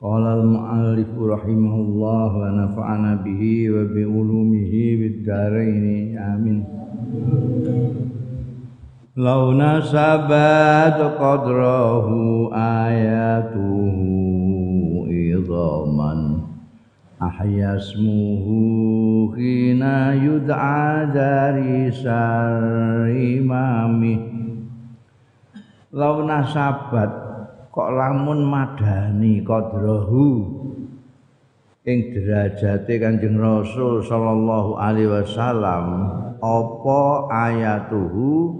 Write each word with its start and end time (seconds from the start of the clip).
Qala 0.00 0.40
al-mu'allif 0.40 1.12
rahimahullah 1.12 2.30
wa 2.32 2.48
nafa'ana 2.56 3.20
bihi 3.20 3.68
wa 3.68 3.84
bi 3.84 4.00
ulumihi 4.00 4.96
bid 4.96 5.28
dharain 5.28 6.16
amin. 6.16 6.64
Law 9.12 9.52
nasabat 9.52 10.96
qadrahu 11.20 12.48
ayatuhu 12.48 13.84
idhaman 15.04 16.48
ahya 17.20 17.76
ismuhu 17.76 19.36
khina 19.36 20.16
yud'a 20.16 21.12
dari 21.12 21.92
imami 23.36 24.16
Law 25.92 26.24
nasabat 26.24 27.29
kok 27.80 27.96
lamun 27.96 28.44
madani 28.44 29.40
qadrahu 29.40 30.28
ing 31.88 32.12
derajate 32.12 33.00
Kanjeng 33.00 33.40
Rasul 33.40 34.04
sallallahu 34.04 34.76
alaihi 34.76 35.08
wasallam 35.08 35.84
apa 36.44 37.00
ayatuhu 37.32 38.52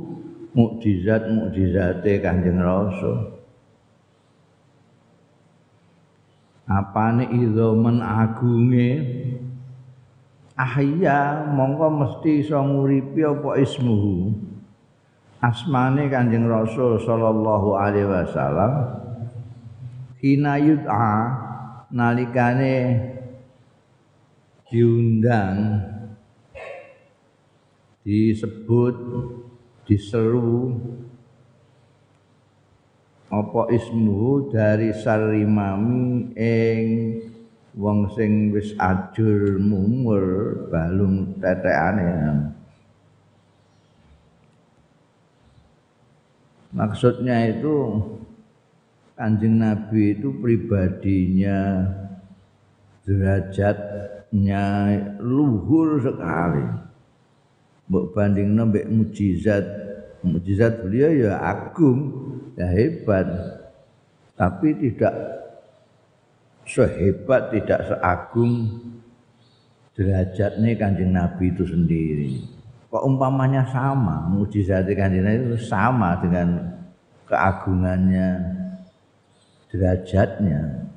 mukjizat 0.57 1.29
mukjizate 1.29 2.17
Kanjeng 2.25 2.65
Rasul? 2.65 3.45
Apane 6.65 7.29
idzaman 7.29 8.01
agunge? 8.01 9.05
Ahya 10.57 11.45
mongko 11.45 11.93
mesti 11.93 12.41
iso 12.41 12.57
nguripi 12.57 13.21
apa 13.21 13.61
ismuhu? 13.61 14.33
Asmane 15.45 16.09
Kanjeng 16.09 16.49
Rasul 16.49 17.01
sallallahu 17.05 17.77
alaihi 17.77 18.09
wasallam 18.09 19.00
hina 20.21 20.61
yud'a 20.61 21.13
nalikane 21.89 22.77
diundang 24.69 25.81
disebut 28.05 28.97
diseru 29.89 30.77
apa 33.33 33.71
ismu 33.73 34.51
dari 34.53 34.93
sarimami 34.93 36.35
ing 36.37 36.85
wong 37.79 38.11
sing 38.13 38.51
wis 38.51 38.75
ajur 38.77 39.57
mumur 39.63 40.25
balung 40.69 41.39
tetekane. 41.39 42.51
Maksudnya 46.71 47.51
itu 47.51 48.03
Kanjeng 49.21 49.61
Nabi 49.61 50.17
itu 50.17 50.33
pribadinya 50.41 51.85
derajatnya 53.05 54.65
luhur 55.21 56.01
sekali. 56.01 56.65
Mbok 57.93 58.17
banding 58.17 58.57
nembek 58.57 58.89
mujizat, 58.89 59.61
mujizat 60.25 60.81
beliau 60.81 61.13
ya 61.13 61.37
agung, 61.37 62.01
ya 62.57 62.65
hebat. 62.73 63.29
Tapi 64.41 64.89
tidak 64.89 65.13
sehebat, 66.65 67.53
tidak 67.53 67.93
seagung 67.93 68.73
derajatnya 70.01 70.81
kanjeng 70.81 71.13
Nabi 71.13 71.53
itu 71.53 71.69
sendiri. 71.69 72.41
Kok 72.89 73.05
umpamanya 73.05 73.69
sama, 73.69 74.33
mujizat 74.33 74.89
kanjeng 74.97 75.29
Nabi 75.29 75.45
itu 75.45 75.61
sama 75.61 76.17
dengan 76.25 76.73
keagungannya 77.29 78.60
derajatnya. 79.71 80.91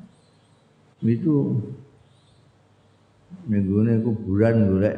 Itu 1.03 1.61
minggune 3.45 3.99
kuburan 4.01 4.71
golek 4.71 4.95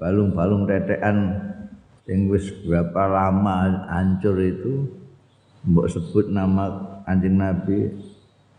balung-balung 0.00 0.66
tetekan 0.66 1.40
sing 2.04 2.28
wis 2.28 2.52
berapa 2.66 3.08
lama 3.08 3.86
hancur 3.88 4.36
itu 4.42 4.84
mbok 5.64 5.88
sebut 5.88 6.28
nama 6.28 7.00
anjing 7.08 7.38
Nabi. 7.38 7.92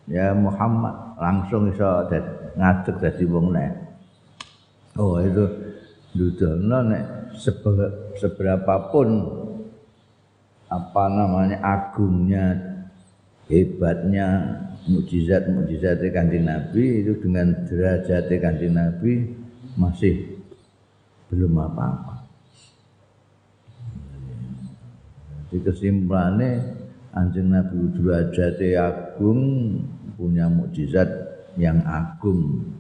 Ya 0.05 0.37
Muhammad 0.37 1.17
langsung 1.17 1.73
iso 1.73 2.05
ngadeg 2.55 2.95
dadi 3.01 3.25
wong 3.25 3.51
nek 3.51 3.71
oh 4.95 5.19
itu 5.19 5.45
dudono 6.15 6.79
nek 6.87 7.03
seberapa 8.15 8.75
pun 8.93 9.07
apa 10.71 11.03
namanya 11.11 11.57
agungnya 11.61 12.55
hebatnya 13.49 14.27
mukjizat-mukjizat 14.85 16.01
kanjeng 16.13 16.45
Nabi 16.45 17.05
itu 17.05 17.17
dengan 17.21 17.53
derajat 17.65 18.29
kanjeng 18.41 18.73
Nabi 18.77 19.33
masih 19.77 20.41
belum 21.29 21.57
apa-apa. 21.57 22.25
Di 25.49 25.57
kesimpulannya 25.61 26.51
anjing 27.13 27.49
Nabi 27.49 27.77
derajat 27.97 28.59
agung 28.77 29.41
punya 30.17 30.49
mukjizat 30.49 31.09
yang 31.57 31.81
agung. 31.85 32.73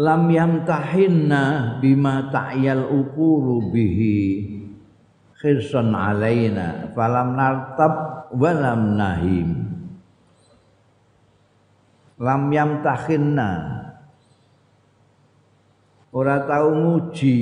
Lam 0.00 0.32
yamtahinna 0.32 1.76
bima 1.84 2.32
ta'yal 2.32 2.88
ukuru 2.88 3.68
bihi 3.68 4.59
khirsan 5.40 5.96
alaina 5.96 6.92
falam 6.92 7.32
nartab 7.32 8.28
walam 8.36 9.00
nahim. 9.00 9.48
Lam 12.20 12.52
yam 12.52 12.84
takhinna 12.84 13.80
ora 16.12 16.44
tau 16.44 16.76
muji 16.76 17.38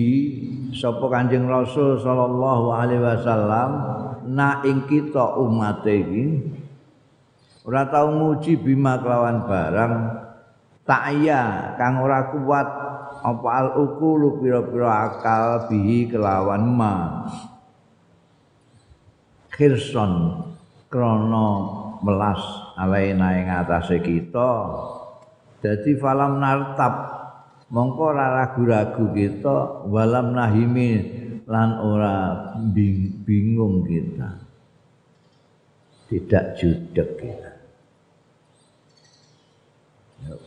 sapa 0.70 1.02
Kanjeng 1.10 1.50
Rasul 1.50 1.98
sallallahu 1.98 2.70
alaihi 2.70 3.02
wasallam 3.02 3.70
na 4.30 4.62
ing 4.62 4.86
kita 4.86 5.34
umat 5.42 5.82
iki. 5.82 6.54
Ora 7.66 7.90
tau 7.90 8.14
muji 8.14 8.54
bima 8.54 9.02
kelawan 9.02 9.42
barang 9.42 9.94
takya 10.86 11.74
kang 11.74 11.98
ora 11.98 12.30
kuat 12.30 12.68
apa 13.18 13.48
al 13.50 13.68
ukulu 13.82 14.38
pira-pira 14.38 15.10
akal 15.10 15.66
bihi 15.66 16.06
kelawan 16.06 16.62
ma 16.64 17.26
khirson 19.58 20.46
krana 20.86 21.48
melas 21.98 22.38
alaina 22.78 23.34
ing 23.34 23.50
atase 23.50 23.98
kita 23.98 24.50
dadi 25.58 25.98
falam 25.98 26.38
nartab. 26.38 27.18
Mongko 27.68 28.16
ragu-ragu 28.16 29.12
kita 29.12 29.84
walam 29.92 30.32
nahimi 30.32 31.04
lan 31.44 31.76
ora 31.84 32.16
bingung 33.28 33.84
kita. 33.84 34.40
Tidak 36.08 36.44
judek 36.56 37.08
kita. 37.20 37.52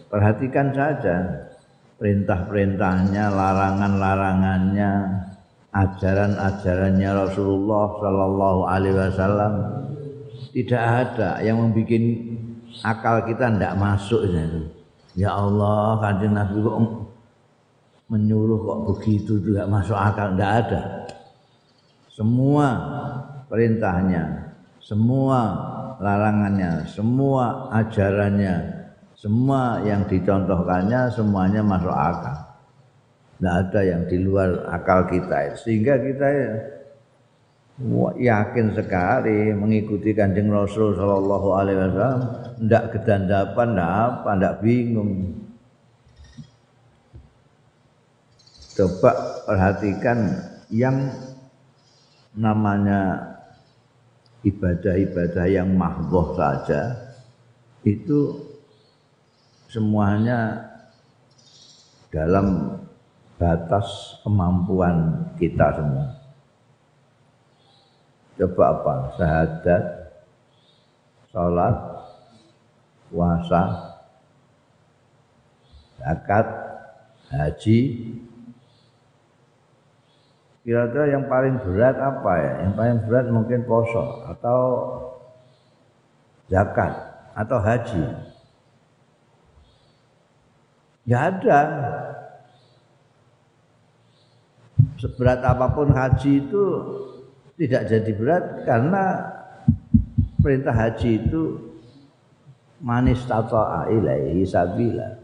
Perhatikan 0.09 0.74
saja 0.74 1.45
perintah-perintahnya 2.01 3.30
larangan-larangannya 3.30 4.91
ajaran-ajarannya 5.71 7.09
Rasulullah 7.15 7.85
Shallallahu 8.00 8.62
Alaihi 8.68 8.95
Wasallam 8.95 9.53
tidak 10.51 10.83
ada 10.83 11.39
yang 11.39 11.63
membuat 11.63 12.03
akal 12.83 13.23
kita 13.23 13.47
tidak 13.56 13.73
masuk. 13.79 14.27
Ya 15.15 15.31
Allah 15.31 16.00
kanjeng 16.00 16.35
Nabi 16.35 16.59
kok 16.59 16.77
menyuruh 18.12 18.59
kok 18.59 18.79
begitu 18.91 19.39
tidak 19.39 19.68
masuk 19.71 19.95
akal? 19.95 20.35
Tidak 20.35 20.51
ada. 20.51 20.81
Semua 22.12 22.67
perintahnya 23.47 24.51
semua 24.79 25.39
larangannya 26.03 26.83
semua 26.88 27.71
ajarannya 27.71 28.56
semua 29.15 29.79
yang 29.88 30.03
dicontohkannya 30.03 31.07
semuanya 31.15 31.63
masuk 31.63 31.95
akal 31.95 32.50
tidak 33.41 33.55
ada 33.57 33.81
yang 33.81 34.05
di 34.05 34.21
luar 34.21 34.69
akal 34.69 35.09
kita 35.09 35.57
sehingga 35.57 35.97
kita 35.97 36.29
yakin 38.21 38.77
sekali 38.77 39.49
mengikuti 39.57 40.13
kanjeng 40.13 40.53
Rasul 40.53 40.93
Shallallahu 40.93 41.49
Alaihi 41.57 41.77
Wasallam 41.81 42.21
ndak 42.61 42.83
gedandapan 42.93 43.67
ndak 43.73 43.89
apa 43.89 44.29
ndak 44.38 44.55
bingung. 44.61 45.41
Coba 48.77 49.11
perhatikan 49.49 50.17
yang 50.69 51.09
namanya 52.38 53.25
ibadah-ibadah 54.45 55.49
yang 55.49 55.73
mahdoh 55.73 56.38
saja 56.38 56.93
itu 57.81 58.38
semuanya 59.65 60.61
dalam 62.13 62.77
batas 63.41 64.21
kemampuan 64.21 65.25
kita 65.41 65.73
semua. 65.73 66.05
Coba 68.38 68.63
apa? 68.69 68.93
Syahadat, 69.17 69.83
sholat, 71.33 71.77
puasa, 73.09 73.63
zakat, 75.97 76.47
haji, 77.33 77.79
Kira-kira 80.61 81.17
yang 81.17 81.25
paling 81.25 81.57
berat 81.57 81.97
apa 81.97 82.31
ya? 82.38 82.53
Yang 82.61 82.73
paling 82.77 82.97
berat 83.09 83.25
mungkin 83.33 83.65
poso 83.65 84.21
atau 84.29 84.61
zakat 86.53 86.93
atau 87.33 87.57
haji. 87.57 88.03
Ya 91.09 91.33
ada. 91.33 91.59
Seberat 95.01 95.42
apa 95.42 95.74
pun 95.74 95.89
haji 95.89 96.45
itu 96.45 96.63
tidak 97.57 97.89
jadi 97.89 98.12
berat 98.13 98.44
karena 98.69 99.03
perintah 100.38 100.77
haji 100.77 101.25
itu 101.25 101.57
manis 102.77 103.25
tata'a 103.25 103.89
ilaihi 103.89 104.45
sabila 104.45 105.21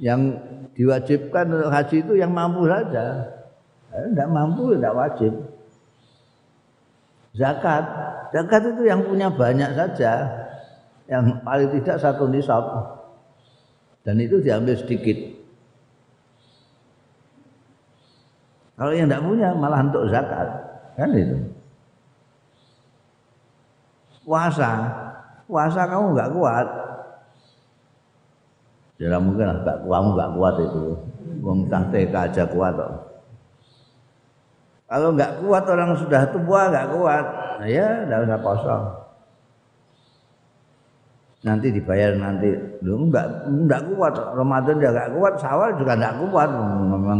yang 0.00 0.32
diwajibkan 0.72 1.44
untuk 1.52 1.70
haji 1.70 1.96
itu 2.00 2.12
yang 2.16 2.32
mampu 2.32 2.64
saja. 2.64 3.36
Tidak 3.92 4.28
eh, 4.28 4.32
mampu 4.32 4.72
tidak 4.74 4.96
wajib. 4.96 5.32
Zakat, 7.36 7.84
zakat 8.34 8.62
itu 8.74 8.82
yang 8.88 9.06
punya 9.06 9.30
banyak 9.30 9.70
saja, 9.76 10.26
yang 11.06 11.44
paling 11.46 11.70
tidak 11.78 12.00
satu 12.02 12.26
nisab, 12.26 12.64
dan 14.02 14.18
itu 14.18 14.42
diambil 14.42 14.74
sedikit. 14.74 15.29
Kalau 18.80 18.96
yang 18.96 19.12
tidak 19.12 19.28
punya 19.28 19.52
malah 19.52 19.84
untuk 19.84 20.08
zakat, 20.08 20.48
kan 20.96 21.12
itu. 21.12 21.36
Puasa, 24.24 24.72
puasa 25.44 25.84
kamu 25.84 26.16
nggak 26.16 26.32
kuat, 26.32 26.66
Ya 29.00 29.16
mungkin 29.16 29.48
agak 29.48 29.80
kamu 29.88 30.08
gak 30.12 30.32
kuat 30.36 30.54
itu. 30.60 30.84
Wong 31.40 31.72
TK 31.72 32.12
aja 32.12 32.44
kuat 32.52 32.76
kok. 32.76 33.24
Kalau 34.92 35.16
nggak 35.16 35.40
kuat 35.40 35.64
orang 35.64 35.96
sudah 35.96 36.28
tua 36.28 36.68
nggak 36.68 36.88
kuat, 36.92 37.24
nah 37.62 37.68
ya 37.70 38.04
nggak 38.04 38.28
usah 38.28 38.38
kosong. 38.44 38.84
Nanti 41.40 41.72
dibayar 41.72 42.12
nanti. 42.16 42.52
Lu 42.84 43.08
nggak 43.08 43.48
nggak 43.48 43.82
kuat. 43.94 44.14
Ramadan 44.36 44.76
juga 44.76 44.90
nggak 44.92 45.10
kuat, 45.16 45.34
sawal 45.40 45.70
juga 45.80 45.92
nggak 45.96 46.14
kuat, 46.28 46.48
memang 46.52 47.18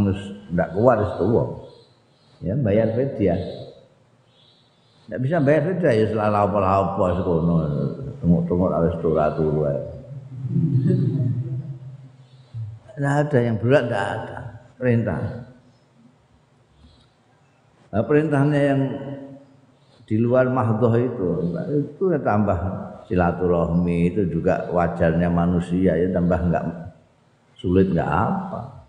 nggak 0.53 0.71
kuat 0.77 0.99
itu 1.01 1.25
Ya 2.41 2.57
bayar 2.57 2.89
fidyah. 2.97 3.41
Nggak 5.09 5.21
bisa 5.25 5.37
bayar 5.41 5.63
fidyah 5.69 5.93
ya 5.93 6.05
selalu 6.13 6.37
apa-apa 6.37 7.05
sekono. 7.21 7.55
Tunggu-tunggu 8.21 8.69
harus 8.69 8.95
turu-turu 9.01 9.65
tidak 13.01 13.33
ada 13.33 13.39
yang 13.41 13.57
berat 13.57 13.85
tidak 13.89 14.05
ada. 14.13 14.39
Perintah. 14.77 15.21
Nah, 17.91 18.03
perintahnya 18.05 18.61
yang 18.61 18.81
di 20.05 20.17
luar 20.21 20.53
mahdoh 20.53 20.93
itu 21.01 21.29
itu 21.81 22.05
tambah 22.21 22.61
silaturahmi 23.11 24.15
itu 24.15 24.23
juga 24.31 24.71
wajarnya 24.71 25.27
manusia 25.27 25.99
ya 25.99 26.09
tambah 26.15 26.39
enggak 26.39 26.65
sulit 27.59 27.91
enggak 27.91 28.07
apa 28.07 28.87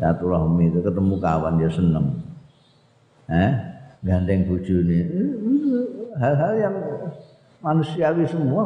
silaturahmi 0.00 0.72
itu 0.72 0.80
ketemu 0.80 1.14
kawan 1.20 1.60
dia 1.60 1.68
seneng 1.68 2.06
eh 3.28 3.52
gandeng 4.00 4.48
bujuni 4.48 5.04
hal-hal 6.16 6.52
yang 6.56 6.74
manusiawi 7.60 8.24
semua 8.24 8.64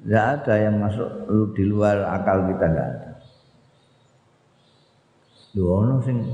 tidak 0.00 0.24
ada 0.40 0.54
yang 0.56 0.80
masuk 0.80 1.08
di 1.52 1.64
luar 1.68 2.00
akal 2.08 2.48
kita 2.48 2.66
tidak 2.72 2.88
ada. 2.88 3.10
Dono 5.52 6.00
sing 6.00 6.24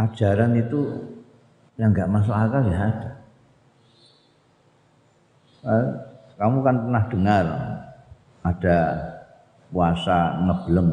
ajaran 0.00 0.56
itu 0.56 0.80
yang 1.76 1.92
nggak 1.92 2.08
masuk 2.08 2.32
akal 2.32 2.64
ya 2.64 2.78
ada. 2.88 3.12
Eh, 5.64 5.88
kamu 6.36 6.60
kan 6.60 6.76
pernah 6.76 7.04
dengar 7.08 7.44
ada 8.44 8.78
puasa 9.72 10.44
ngebleng 10.44 10.92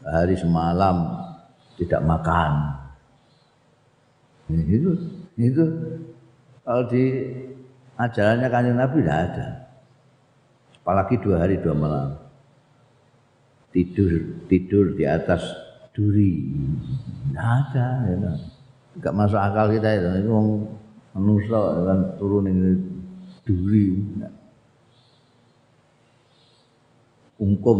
hari 0.00 0.32
semalam 0.32 1.20
tidak 1.76 2.00
makan. 2.00 2.52
Itu 4.48 4.92
itu 5.36 5.64
kalau 6.64 6.88
di 6.88 7.04
ajarannya 8.00 8.48
kanjeng 8.48 8.78
Nabi 8.80 8.96
tidak 9.04 9.20
ada. 9.28 9.46
Apalagi 10.80 11.14
dua 11.20 11.36
hari 11.44 11.60
dua 11.60 11.76
malam. 11.76 12.08
Tidur 13.68 14.40
tidur 14.48 14.96
di 14.96 15.04
atas 15.04 15.44
duri. 15.92 16.56
Tidak 17.28 17.44
ada. 17.44 17.86
Ya. 18.08 18.32
Gak 19.02 19.12
masuk 19.12 19.40
akal 19.40 19.76
kita 19.76 19.88
itu. 19.92 20.08
Manusia 21.14 21.60
kan 21.86 22.18
turun 22.18 22.50
ini 22.50 22.70
duri. 23.46 23.86
Ungkum 27.38 27.78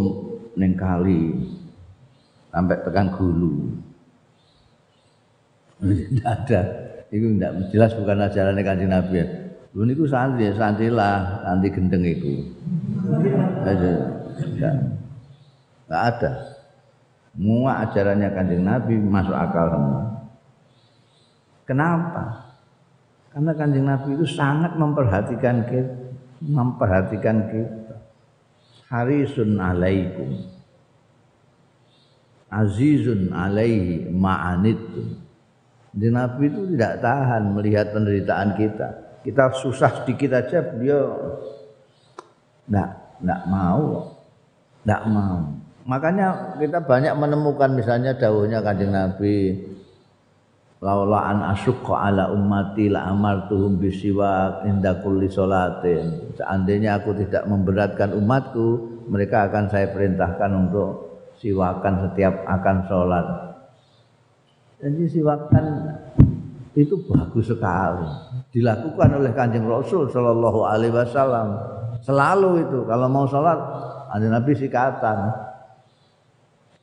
neng 0.55 0.79
kali 0.79 1.35
sampai 2.55 2.79
tekan 2.87 3.11
gulu. 3.19 3.75
Tidak 5.83 6.27
ada. 6.27 6.61
Itu 7.11 7.35
tidak 7.35 7.53
jelas 7.75 7.93
bukan 7.99 8.23
ajarannya 8.31 8.63
kanjeng 8.63 8.91
Nabi. 8.95 9.15
Ya. 9.19 9.27
Lu 9.75 9.83
niku 9.83 10.07
santri, 10.07 10.55
santri 10.55 10.87
lah, 10.87 11.43
santri 11.43 11.75
gendeng 11.75 12.07
itu. 12.07 12.47
Enggak 15.85 16.03
ada. 16.15 16.33
Semua 17.35 17.83
ajarannya 17.83 18.31
Kanjeng 18.31 18.63
Nabi 18.63 18.95
masuk 18.95 19.35
akal 19.35 19.67
semua. 19.75 20.03
Kenapa? 21.67 22.44
Karena 23.35 23.53
Kanjeng 23.59 23.87
Nabi 23.91 24.15
itu 24.15 24.27
sangat 24.31 24.79
memperhatikan 24.79 25.67
kita, 25.67 25.95
memperhatikan 26.39 27.51
kita. 27.51 27.97
Harisun 28.95 29.59
alaikum. 29.59 30.39
Azizun 32.47 33.35
alaihi 33.35 34.07
ma'anittum. 34.15 35.19
Nabi 35.99 36.47
itu 36.47 36.63
tidak 36.75 37.03
tahan 37.03 37.55
melihat 37.55 37.91
penderitaan 37.91 38.55
kita 38.55 39.05
kita 39.25 39.57
susah 39.57 40.05
sedikit 40.05 40.37
aja 40.37 40.61
beliau 40.61 41.41
enggak 42.69 42.91
enggak 43.25 43.43
mau 43.49 43.85
enggak 44.85 45.03
mau 45.09 45.39
makanya 45.89 46.27
kita 46.61 46.79
banyak 46.85 47.15
menemukan 47.17 47.71
misalnya 47.73 48.13
dawuhnya 48.13 48.61
kanjeng 48.61 48.93
Nabi 48.93 49.65
laula 50.85 51.33
an 51.33 51.39
asyqa 51.57 52.13
ala 52.13 52.29
ummati 52.29 52.93
la 52.93 53.09
amartuhum 53.09 53.81
bisiwa 53.81 54.61
inda 54.69 55.01
kulli 55.01 55.33
salatin. 55.33 56.37
Seandainya 56.37 57.01
aku 57.01 57.17
tidak 57.17 57.49
memberatkan 57.49 58.13
umatku 58.13 58.93
mereka 59.09 59.49
akan 59.49 59.73
saya 59.73 59.89
perintahkan 59.97 60.51
untuk 60.53 60.91
siwakan 61.41 62.05
setiap 62.05 62.45
akan 62.45 62.77
sholat. 62.85 63.27
Jadi 64.85 65.09
siwakan 65.09 65.65
itu 66.77 67.01
bagus 67.09 67.49
sekali. 67.49 68.05
Dilakukan 68.53 69.25
oleh 69.25 69.33
kanjeng 69.33 69.65
Rasul 69.65 70.13
Shallallahu 70.13 70.69
Alaihi 70.69 70.93
Wasallam. 70.93 71.49
Selalu 72.05 72.69
itu 72.69 72.85
kalau 72.85 73.09
mau 73.09 73.25
sholat 73.25 73.57
ada 74.13 74.27
Nabi 74.29 74.53
sikatan. 74.53 75.33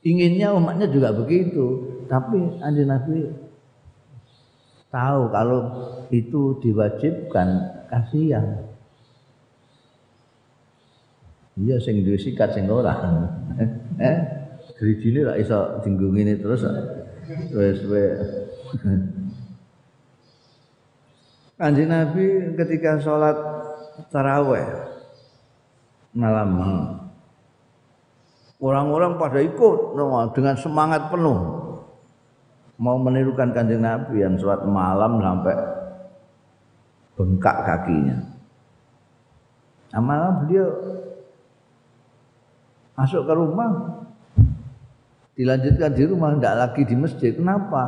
Inginnya 0.02 0.50
umatnya 0.50 0.90
juga 0.90 1.14
begitu 1.14 1.86
tapi 2.10 2.58
ada 2.58 2.82
Nabi 2.82 3.41
tahu 4.92 5.32
kalau 5.32 5.60
itu 6.12 6.60
diwajibkan 6.60 7.48
kasihan. 7.88 8.68
Iya 11.56 11.80
sing 11.80 12.04
duwe 12.04 12.20
sikat 12.20 12.52
sing 12.52 12.68
ora. 12.68 12.92
Eh 14.00 14.18
gerijine 14.76 15.24
ra 15.24 15.34
iso 15.40 15.80
dinggung 15.80 16.16
ini 16.20 16.36
terus. 16.36 16.62
Wis 17.56 17.80
Kanjeng 21.62 21.94
Nabi 21.94 22.58
ketika 22.58 22.98
sholat 22.98 23.38
taraweh 24.10 24.66
malam 26.10 26.58
orang-orang 28.58 29.14
pada 29.14 29.38
ikut 29.38 29.94
dengan 30.34 30.58
semangat 30.58 31.06
penuh 31.06 31.61
mau 32.80 32.96
menirukan 32.96 33.52
kanjeng 33.52 33.84
Nabi 33.84 34.24
yang 34.24 34.38
sholat 34.40 34.64
malam 34.64 35.20
sampai 35.20 35.56
bengkak 37.18 37.56
kakinya. 37.68 38.16
Nah, 39.92 40.40
beliau 40.40 40.68
masuk 42.96 43.28
ke 43.28 43.32
rumah. 43.36 43.70
Dilanjutkan 45.32 45.96
di 45.96 46.04
rumah 46.08 46.36
tidak 46.36 46.54
lagi 46.56 46.82
di 46.84 46.96
masjid. 46.96 47.32
Kenapa? 47.32 47.84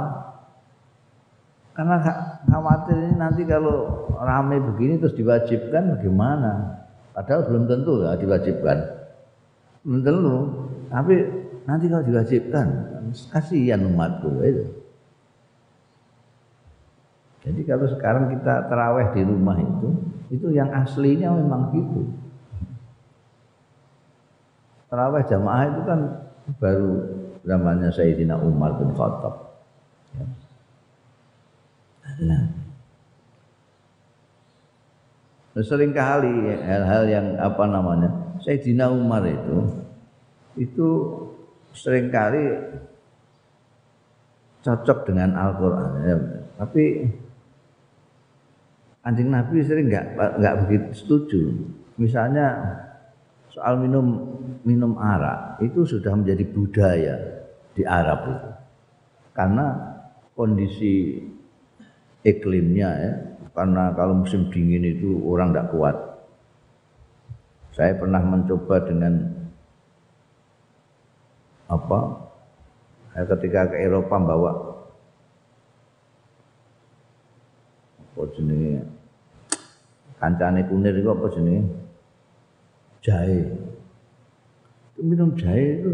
Karena 1.74 1.98
khawatir 2.46 2.96
ini 2.96 3.14
nanti 3.18 3.42
kalau 3.44 4.08
ramai 4.16 4.62
begini 4.62 5.00
terus 5.00 5.16
diwajibkan 5.18 5.98
bagaimana? 5.98 6.80
Padahal 7.12 7.50
belum 7.50 7.64
tentu 7.66 7.92
ya 8.04 8.16
diwajibkan. 8.16 8.78
Belum 9.84 10.00
tentu. 10.06 10.36
Tapi 10.88 11.14
nanti 11.66 11.84
kalau 11.90 12.04
diwajibkan 12.06 12.93
kasihan 13.32 13.82
umatku 13.84 14.30
itu 14.40 14.64
jadi 17.44 17.60
kalau 17.68 17.86
sekarang 17.92 18.32
kita 18.32 18.70
teraweh 18.72 19.12
di 19.12 19.22
rumah 19.26 19.60
itu 19.60 19.88
itu 20.32 20.46
yang 20.54 20.72
aslinya 20.72 21.28
memang 21.34 21.74
gitu 21.76 22.08
teraweh 24.88 25.26
jamaah 25.26 25.64
itu 25.74 25.80
kan 25.82 26.00
baru 26.62 26.92
zamannya 27.44 27.92
Sayyidina 27.92 28.40
Umar 28.40 28.80
bin 28.80 28.90
Khattab. 28.96 29.34
Ya. 30.16 30.26
Nah. 32.24 32.44
Sering 35.54 35.94
kali 35.94 36.50
hal-hal 36.66 37.06
yang 37.06 37.26
apa 37.38 37.62
namanya 37.70 38.10
Sayyidina 38.42 38.90
Umar 38.90 39.22
itu 39.22 39.86
itu 40.58 40.88
sering 41.70 42.10
kali 42.10 42.42
cocok 44.64 45.12
dengan 45.12 45.36
Al-Quran 45.36 45.90
ya. 46.00 46.16
tapi 46.56 47.04
anjing 49.04 49.28
Nabi 49.28 49.60
sering 49.60 49.92
nggak 49.92 50.06
nggak 50.40 50.54
begitu 50.64 50.88
setuju 50.96 51.42
misalnya 52.00 52.80
soal 53.52 53.78
minum 53.78 54.34
minum 54.66 54.98
arak 54.98 55.62
itu 55.62 55.86
sudah 55.86 56.16
menjadi 56.16 56.44
budaya 56.48 57.16
di 57.74 57.82
Arab 57.86 58.20
itu. 58.26 58.50
Karena 59.34 59.66
kondisi 60.34 61.22
iklimnya 62.26 62.90
ya, 62.98 63.12
karena 63.54 63.94
kalau 63.94 64.26
musim 64.26 64.50
dingin 64.50 64.82
itu 64.82 65.22
orang 65.22 65.54
tidak 65.54 65.70
kuat. 65.70 65.96
Saya 67.74 67.98
pernah 67.98 68.22
mencoba 68.22 68.86
dengan 68.86 69.14
apa? 71.66 72.23
Ketika 73.14 73.70
ke 73.70 73.78
Eropa 73.78 74.18
bawa 74.18 74.52
apa 78.14 78.30
jenenge 78.34 78.82
kancane 80.18 80.66
kunir 80.66 80.94
itu 80.98 81.10
apa 81.10 81.26
jenenge 81.30 81.62
jahe. 83.02 83.54
Minum 84.98 85.34
jahe 85.38 85.82
itu 85.82 85.90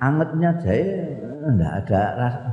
angetnya 0.00 0.56
jahe 0.64 0.84
enggak 1.44 1.72
ada 1.84 2.02
rasa 2.16 2.50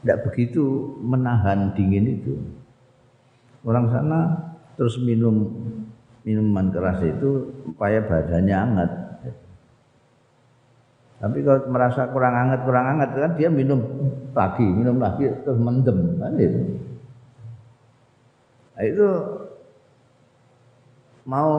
enggak 0.00 0.20
begitu 0.28 0.64
menahan 1.04 1.76
dingin 1.76 2.20
itu. 2.20 2.36
Orang 3.64 3.92
sana 3.92 4.48
terus 4.80 4.96
minum 4.96 5.48
minuman 6.24 6.72
keras 6.72 7.04
itu 7.04 7.52
supaya 7.68 8.00
badannya 8.00 8.56
hangat. 8.56 8.90
Tapi 11.22 11.38
kalau 11.46 11.70
merasa 11.70 12.10
kurang 12.10 12.34
hangat, 12.34 12.66
kurang 12.66 12.82
hangat 12.82 13.14
kan 13.14 13.32
dia 13.38 13.46
minum 13.46 13.78
pagi, 14.34 14.66
minum 14.66 14.98
lagi 14.98 15.30
terus 15.46 15.54
mendem 15.54 16.18
kan 16.18 16.34
itu. 16.34 16.60
Nah, 18.74 18.82
itu 18.82 19.08
mau 21.22 21.50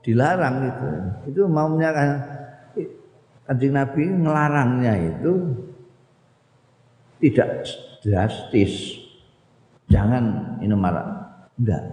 dilarang 0.00 0.56
itu. 0.72 0.88
Itu 1.28 1.40
maunya 1.44 1.92
kan 1.92 2.08
Kanjeng 3.44 3.76
Nabi 3.76 4.08
ngelarangnya 4.08 4.94
itu 4.96 5.32
tidak 7.20 7.68
drastis. 8.00 9.04
Jangan 9.92 10.56
minum 10.64 10.80
arak. 10.80 11.08
Enggak. 11.60 11.84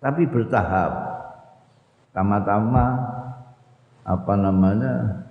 Tapi 0.00 0.24
bertahap. 0.24 0.92
Tama-tama 2.16 2.84
apa 4.08 4.34
namanya? 4.40 5.23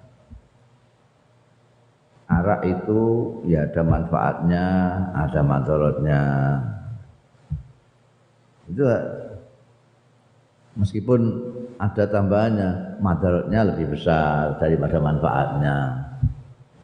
Arak 2.23 2.63
itu 2.63 3.01
ya 3.43 3.67
ada 3.67 3.81
manfaatnya, 3.83 4.65
ada 5.11 5.41
manfaatnya. 5.43 6.21
Itu 8.71 8.83
meskipun 10.79 11.21
ada 11.77 12.03
tambahannya, 12.07 12.99
madaratnya 13.03 13.59
lebih 13.75 13.91
besar 13.91 14.55
daripada 14.55 14.97
manfaatnya. 15.03 15.75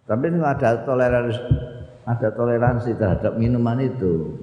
Tapi 0.03 0.23
ini 0.27 0.37
ada 0.43 0.83
toleransi, 0.83 1.41
ada 2.03 2.27
toleransi 2.35 2.91
terhadap 2.99 3.37
minuman 3.39 3.79
itu. 3.79 4.35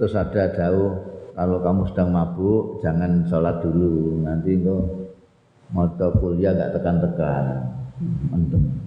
Terus 0.00 0.14
ada 0.16 0.48
jauh 0.54 0.96
kalau 1.36 1.58
kamu 1.60 1.82
sedang 1.92 2.10
mabuk 2.10 2.80
jangan 2.80 3.24
sholat 3.28 3.60
dulu, 3.60 4.24
nanti 4.24 4.58
kok 4.60 4.84
mau 5.72 5.88
kuliah 6.20 6.52
gak 6.56 6.76
tekan-tekan, 6.76 7.44
mendem. 8.32 8.81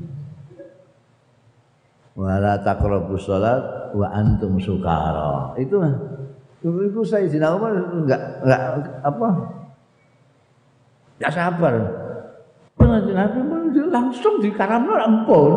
Wala 2.16 2.56
takrobus 2.64 3.28
sholat 3.28 3.92
wa 3.92 4.08
antum 4.16 4.56
sukara. 4.56 5.52
Itu 5.60 5.84
Dulu 6.66 6.90
itu 6.90 7.02
saya 7.06 7.30
Sayyidina 7.30 7.54
Umar 7.54 7.78
enggak 7.78 8.22
enggak 8.42 8.62
apa? 9.06 9.30
Enggak 11.22 11.34
sabar. 11.36 11.74
Pengajian 12.74 13.14
Nabi 13.14 13.40
langsung 13.94 14.42
di 14.42 14.50
karamno 14.50 14.98
ampun. 14.98 15.54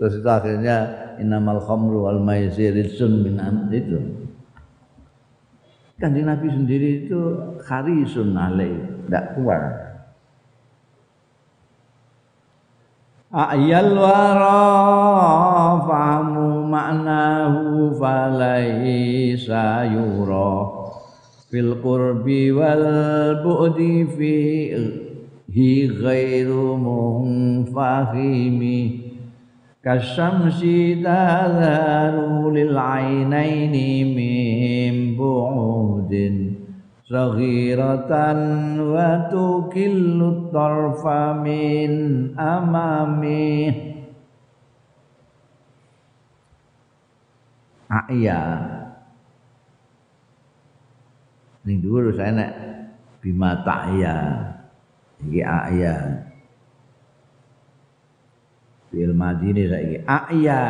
Terus 0.00 0.14
itu 0.16 0.28
akhirnya 0.30 0.76
innamal 1.20 1.60
khamru 1.60 2.08
wal 2.08 2.22
maisir 2.22 2.72
rizun 2.72 3.20
min 3.20 3.36
itu. 3.68 4.00
Kanjeng 5.98 6.30
Nabi 6.30 6.48
sendiri 6.48 7.04
itu 7.04 7.20
kharisun 7.60 8.32
alaih, 8.32 9.02
enggak 9.10 9.34
kuat. 9.34 9.87
Ayal 13.28 13.92
wara 13.92 14.64
fahamu 15.84 16.64
maknahu 16.64 17.92
falaisa 17.92 19.84
yura 19.84 20.64
fil 21.52 21.76
qurbi 21.84 22.56
wal 22.56 22.88
bu'di 23.44 24.08
fi 24.16 24.32
hi 25.52 25.92
ghairu 25.92 26.80
munfahimi 26.80 28.80
kasyamsi 29.84 31.04
tadharu 31.04 32.48
lil 32.48 32.72
ainaini 32.72 34.08
min 34.08 35.20
bu'udin 35.20 36.57
saghiratan 37.08 38.40
wa 38.84 39.32
tukillu 39.32 40.52
tarfa 40.52 41.40
min 41.40 41.92
amami 42.36 43.72
A'ya 47.88 48.40
Ning 51.64 51.80
dhuwur 51.80 52.12
saya 52.12 52.36
nek 52.36 52.52
bima 53.24 53.64
ta'ya 53.64 54.16
iki 55.24 55.40
a'ya 55.40 55.96
Bil 58.92 59.16
madini 59.16 59.64
saiki 59.64 60.04
a'ya 60.04 60.62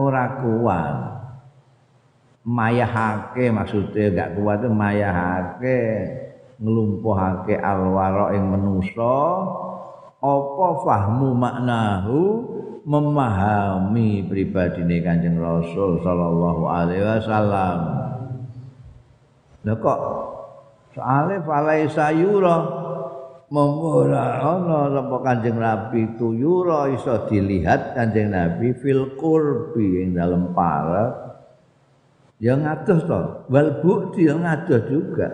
ora 0.00 0.40
kuat 0.40 1.15
mayahake 2.46 3.50
maksudnya 3.50 4.14
gak 4.14 4.38
kuat 4.38 4.62
itu 4.62 4.70
mayahake 4.70 5.80
ngelumpuhake 6.62 7.58
alwaro 7.58 8.30
yang 8.32 8.54
menuso 8.54 9.18
apa 10.26 10.68
fahmu 10.82 11.36
maknahu? 11.36 12.20
Memahami 12.86 14.30
pribadi 14.30 14.78
ini 14.86 15.02
kanjeng 15.02 15.42
Rasul 15.42 15.98
sallallahu 16.06 16.70
alaihi 16.70 17.02
wasallam. 17.02 17.78
Lah 19.66 19.76
kok 19.82 20.00
soalnya 20.94 21.42
falai 21.42 21.90
sayura? 21.90 22.86
Memura 23.50 24.42
ana 24.42 24.90
sapa 24.90 25.16
kanjeng 25.22 25.58
Nabi 25.58 26.14
itu 26.14 26.34
yura 26.34 26.90
iso 26.94 27.26
dilihat 27.26 27.98
kanjeng 27.98 28.30
Nabi 28.30 28.74
fil 28.78 29.18
qurbi 29.18 30.06
ing 30.06 30.14
dalam 30.14 30.54
parat 30.54 31.35
ya 32.42 32.54
ngadoh 32.56 33.00
to. 33.04 33.20
Wal 33.48 33.70
bukti 33.80 34.28
ya 34.28 34.34
ngadoh 34.36 34.80
juga. 34.88 35.28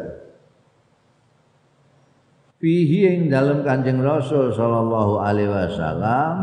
Fihi 2.63 3.11
ing 3.11 3.21
dalam 3.27 3.67
kanjeng 3.67 3.99
Rasul 3.99 4.55
sallallahu 4.55 5.19
alaihi 5.19 5.51
wasallam 5.51 6.35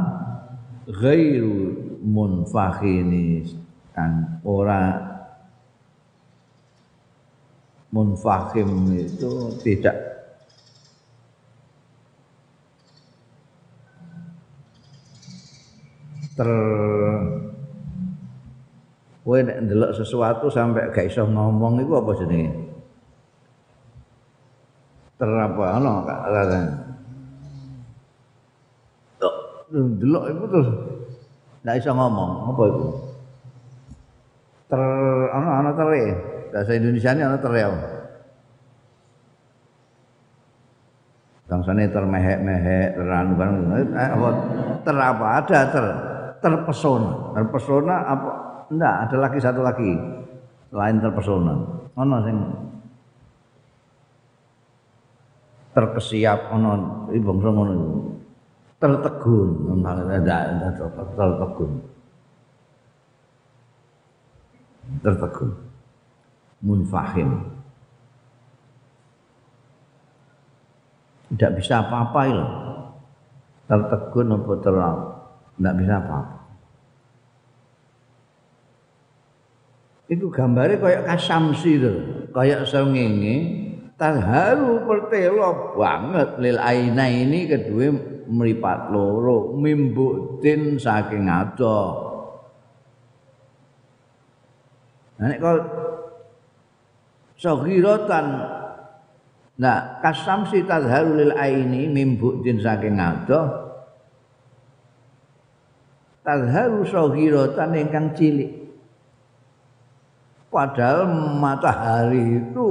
ghairu 0.84 1.80
munfakhini 2.04 3.48
kan 3.96 4.44
ora 4.44 5.00
munfakhim 7.96 9.00
itu 9.00 9.56
tidak. 9.64 9.96
Ter 16.36 16.52
kowe 19.30 19.46
nek 19.46 19.62
ndelok 19.62 19.94
sesuatu 19.94 20.50
sampai 20.50 20.90
gak 20.90 21.06
iso 21.06 21.22
ngomong 21.22 21.86
iku 21.86 22.02
apa 22.02 22.18
jenenge? 22.18 22.50
Ter 25.22 25.30
apa 25.30 25.64
ana 25.78 25.94
kata 26.02 26.58
ndelok 29.70 30.24
iku 30.34 30.44
terus 30.50 30.70
gak 31.62 31.78
iso 31.78 31.94
ngomong 31.94 32.50
apa 32.50 32.62
itu 32.74 32.86
ter 34.66 34.82
ana 35.30 35.50
ana 35.62 35.72
tere. 35.78 36.04
Bahasa 36.50 36.74
Indonesia 36.74 37.14
ini 37.14 37.22
ana 37.22 37.38
tere 37.38 37.62
apa? 37.62 37.80
Bangsane 41.54 41.86
termehek-mehek 41.94 42.98
teran 42.98 43.38
barang 43.38 43.58
eh, 43.94 44.10
apa? 44.10 44.30
Ter 44.82 44.96
apa? 44.98 45.26
Ada 45.38 45.60
ter 45.70 45.86
terpesona. 46.42 47.38
Terpesona 47.38 47.96
apa 48.10 48.49
Enggak, 48.70 48.96
ada 49.10 49.16
lagi 49.18 49.38
satu 49.42 49.62
lagi. 49.66 49.92
Lain 50.70 51.02
terpesona. 51.02 51.54
Ono 51.98 52.16
sing 52.22 52.38
terkesiap 55.74 56.54
ono 56.54 57.06
bangsa 57.10 57.50
ngono 57.50 57.74
tertegun 58.78 59.50
enggak 59.74 60.74
tertegun. 61.18 61.72
Tertegun. 65.02 65.50
Munfahim. 66.60 67.30
Tidak 71.34 71.52
bisa 71.58 71.82
apa-apa 71.82 72.20
itu 72.30 72.46
tertegun 73.66 74.34
apa 74.38 74.54
terlalu. 74.62 75.06
Tidak 75.58 75.76
bisa 75.78 75.94
apa-apa 76.02 76.39
Iku 80.10 80.34
gambare 80.34 80.82
kaya 80.82 81.06
kasamsi 81.06 81.78
to, 81.78 81.94
kaya 82.34 82.66
srengenge, 82.66 83.36
tarharu 83.94 84.82
pertelo 84.90 85.78
banget 85.78 86.42
lil 86.42 86.58
aina 86.58 87.06
ini 87.06 87.46
kedue 87.46 87.94
mripat 88.26 88.90
loro, 88.90 89.54
mimbutin 89.54 90.82
saking 90.82 91.30
ado. 91.30 92.10
Nek 95.22 95.38
kok 95.38 95.58
sagiratan 97.38 98.58
Nah, 99.60 100.00
kasamsi 100.00 100.64
tadharu 100.64 101.20
lil 101.20 101.34
aini 101.36 101.92
mimbutin 101.92 102.64
saking 102.64 102.96
ado. 102.96 103.42
Tadharu 106.24 106.88
sagiratan 106.88 107.76
ingkang 107.76 108.16
cilik. 108.16 108.59
Padahal 110.50 111.06
matahari 111.38 112.42
itu 112.42 112.68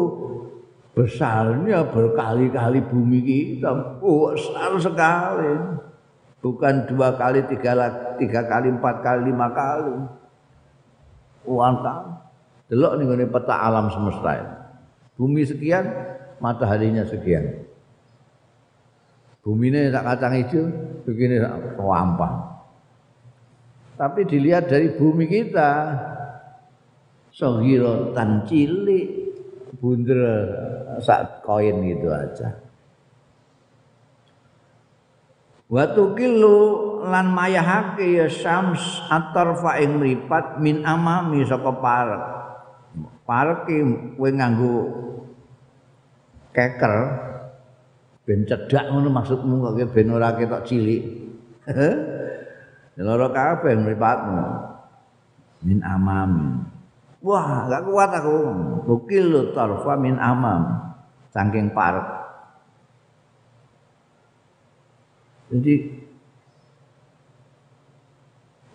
besarnya 0.98 1.86
berkali-kali 1.86 2.82
bumi 2.82 3.22
kita. 3.22 4.02
Oh, 4.02 4.34
besar 4.34 4.74
sekali. 4.82 5.78
Bukan 6.42 6.90
dua 6.90 7.14
kali, 7.14 7.46
tiga, 7.46 7.74
tiga 8.18 8.42
kali, 8.46 8.74
empat 8.74 9.02
kali, 9.02 9.30
lima 9.30 9.50
kali. 9.54 9.94
Wantang. 11.46 12.18
Delok 12.66 12.98
nih 13.00 13.30
peta 13.30 13.56
alam 13.56 13.88
semesta 13.88 14.30
ini. 14.36 14.54
Bumi 15.16 15.42
sekian, 15.46 15.86
mataharinya 16.42 17.06
sekian. 17.06 17.64
Bumi 19.40 19.72
ini 19.72 19.88
tak 19.88 20.04
kacang 20.04 20.34
hijau, 20.36 20.68
begini 21.08 21.40
wampang. 21.80 22.58
Tapi 23.96 24.28
dilihat 24.28 24.68
dari 24.68 24.92
bumi 24.92 25.24
kita, 25.26 25.70
tan 27.38 28.42
cilik 28.50 29.06
bunder 29.78 30.22
sak 30.98 31.46
koin 31.46 31.78
gitu 31.86 32.10
aja 32.10 32.68
Watu 35.68 36.16
kilu 36.16 36.58
lan 37.04 37.28
mayahake 37.28 38.16
ya 38.16 38.24
syams 38.24 39.04
atarfa 39.12 39.76
ing 39.84 40.00
mripat 40.00 40.56
min 40.64 40.80
amami 40.80 41.44
saka 41.44 41.68
parek. 41.76 42.24
Parek 43.28 43.68
kowe 44.16 44.30
nganggo 44.32 44.76
keker 46.56 46.94
ben 48.24 48.48
cedak 48.48 48.88
ngono 48.88 49.12
maksudmu 49.12 49.60
kok 49.60 49.92
ben 49.92 50.08
ora 50.08 50.32
ketok 50.40 50.64
cilik. 50.64 51.04
Loro 53.04 53.28
kabeh 53.28 53.76
mripatmu. 53.76 54.40
Min 55.68 55.84
amami. 55.84 56.77
Wah, 57.18 57.66
gak 57.66 57.82
kuat 57.88 58.10
aku. 58.14 58.36
Bukil 58.86 59.50
tarfa 59.50 59.98
min 59.98 60.16
amam. 60.22 60.94
Saking 61.34 61.74
parek. 61.74 62.06
Jadi 65.48 65.74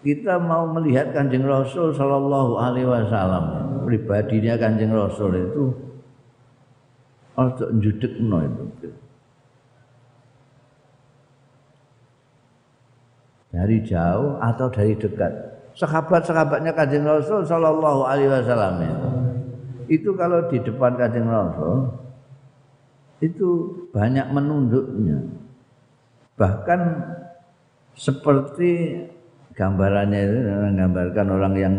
kita 0.03 0.41
mau 0.41 0.67
melihat 0.73 1.13
Kanjeng 1.15 1.45
Rasul 1.45 1.95
sallallahu 1.95 2.59
alaihi 2.59 2.89
wasallam, 2.89 3.45
pribadinya 3.87 4.57
Kanjeng 4.59 4.91
Rasul 4.91 5.31
itu 5.37 5.63
untuk 7.37 7.69
njudekno 7.77 8.37
itu. 8.43 8.63
Dari 13.53 13.77
jauh 13.85 14.41
atau 14.41 14.67
dari 14.73 14.97
dekat 14.97 15.52
sahabat-sahabatnya 15.73 16.71
Kanjeng 16.73 17.05
Rasul 17.05 17.45
sallallahu 17.45 18.05
alaihi 18.05 18.29
wasallam 18.29 18.77
itu 19.89 20.09
kalau 20.15 20.47
di 20.47 20.57
depan 20.61 20.95
Kanjeng 20.95 21.27
Rasul 21.27 22.03
itu 23.23 23.49
banyak 23.95 24.27
menunduknya. 24.35 25.23
Bahkan 26.35 26.79
seperti 27.95 28.99
gambarannya 29.55 30.19
itu 30.27 30.37
menggambarkan 30.43 31.27
orang 31.29 31.53
yang 31.55 31.75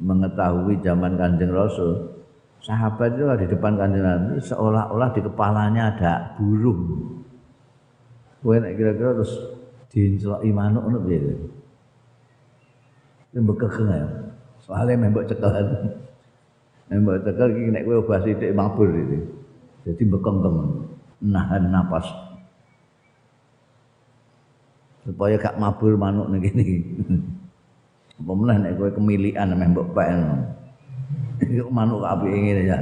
mengetahui 0.00 0.80
zaman 0.82 1.14
Kanjeng 1.14 1.54
Rasul. 1.54 2.18
Sahabat 2.60 3.16
itu 3.16 3.24
di 3.40 3.46
depan 3.48 3.78
Kanjeng 3.78 4.04
Nabi 4.04 4.42
seolah-olah 4.42 5.08
di 5.16 5.20
kepalanya 5.24 5.82
ada 5.96 6.12
burung. 6.36 7.14
Kowe 8.40 8.56
kira-kira 8.56 9.20
terus 9.20 9.32
diincelok 9.92 10.40
manuk 10.48 10.82
ngono 10.88 10.98
piye? 11.04 11.59
Mbekek 13.30 13.74
ya. 13.86 14.06
Soalnya 14.66 15.06
membok 15.06 15.30
cekelan. 15.30 15.66
Membok 16.90 17.22
cekel 17.22 17.48
iki 17.54 17.70
nek 17.70 17.84
kowe 17.86 18.02
obah 18.02 18.18
sithik 18.26 18.50
mabur 18.50 18.90
iki. 18.90 19.18
Jadi 19.86 20.02
bekengkeng 20.10 20.56
nahan 21.22 21.70
napas. 21.70 22.06
Supaya 25.06 25.38
gak 25.38 25.56
mabur 25.62 25.94
manuk 25.94 26.26
ning 26.34 26.42
kene. 26.42 26.64
Apa 28.18 28.32
meneh 28.34 28.56
nek 28.66 28.74
kowe 28.74 28.90
kemilikan 28.90 29.54
membok 29.54 29.94
pek. 29.94 30.10
Iki 31.46 31.70
manuk 31.70 32.02
apike 32.02 32.34
ngene 32.34 32.62
ya. 32.66 32.78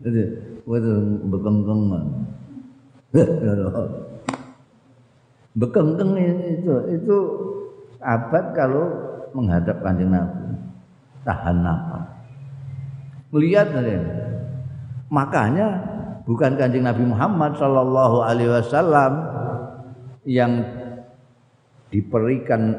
Jadi 0.00 0.20
kowe 0.64 0.78
bekengkeng. 1.28 1.80
Bekengkeng 5.52 6.16
itu 6.48 6.74
itu 6.96 7.16
abad 8.00 8.56
kalau 8.56 9.11
menghadap 9.32 9.80
kanjeng 9.80 10.12
Nabi. 10.12 10.56
Tahan 11.22 11.56
nafas. 11.62 12.08
Melihat 13.32 13.72
makanya 15.08 15.66
bukan 16.28 16.58
kanjeng 16.58 16.84
Nabi 16.84 17.04
Muhammad 17.06 17.56
Shallallahu 17.56 18.16
Alaihi 18.26 18.50
Wasallam 18.50 19.12
yang 20.28 20.62
diberikan 21.92 22.76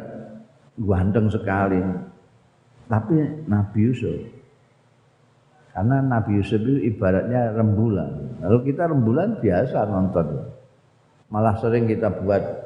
ganteng 0.80 1.30
sekali 1.30 1.82
tapi 2.90 3.16
Nabi 3.50 3.80
Yusuf. 3.90 4.20
Karena 5.74 6.06
Nabi 6.06 6.38
Yusuf 6.38 6.62
itu 6.62 6.94
ibaratnya 6.94 7.58
rembulan. 7.58 8.38
Lalu 8.46 8.74
kita 8.74 8.86
rembulan 8.94 9.42
biasa 9.42 9.90
nonton. 9.90 10.54
Malah 11.34 11.58
sering 11.58 11.90
kita 11.90 12.14
buat 12.22 12.63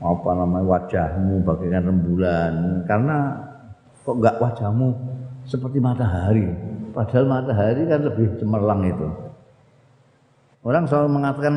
apa 0.00 0.30
namanya 0.32 0.64
wajahmu 0.64 1.44
bagaikan 1.44 1.84
rembulan 1.92 2.54
karena 2.88 3.36
kok 4.00 4.16
enggak 4.16 4.36
wajahmu 4.40 4.96
seperti 5.44 5.76
matahari. 5.76 6.48
Padahal 6.90 7.24
matahari 7.28 7.86
kan 7.86 8.00
lebih 8.02 8.34
cemerlang 8.40 8.82
itu. 8.82 9.08
Orang 10.64 10.88
selalu 10.88 11.08
mengatakan 11.20 11.54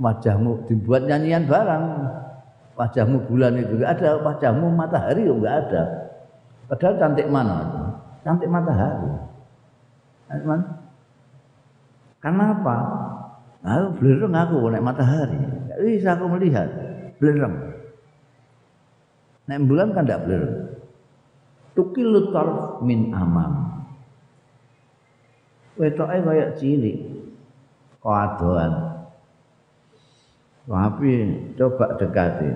wajahmu 0.00 0.66
dibuat 0.66 1.04
nyanyian 1.04 1.44
barang. 1.44 1.84
Wajahmu 2.72 3.28
bulan 3.28 3.60
itu 3.60 3.76
enggak 3.76 4.00
ada, 4.00 4.10
wajahmu 4.24 4.66
matahari 4.72 5.22
enggak 5.28 5.56
ada. 5.68 5.82
Padahal 6.72 6.94
cantik 6.96 7.28
mana? 7.28 7.56
Cantik 8.24 8.48
matahari. 8.48 9.12
Karena 12.22 12.44
apa? 12.56 12.76
Aku 13.62 13.86
belereng 14.00 14.32
aku 14.32 14.56
naik 14.72 14.80
matahari. 14.80 15.36
Enggak 15.36 15.78
bisa 15.84 16.08
aku 16.16 16.24
melihat. 16.32 16.68
Belereng. 17.20 17.71
Naik 19.52 19.68
bulan 19.68 19.92
kan 19.92 20.08
enggak 20.08 20.24
belereng. 20.24 20.56
Tukilu 21.76 22.32
tarf 22.32 22.80
min 22.80 23.12
amam. 23.12 23.84
Wetoke 25.76 26.24
kaya 26.24 26.56
cilik. 26.56 27.04
Kadoan. 28.00 28.72
Tapi 30.64 31.12
coba 31.60 32.00
dekati. 32.00 32.48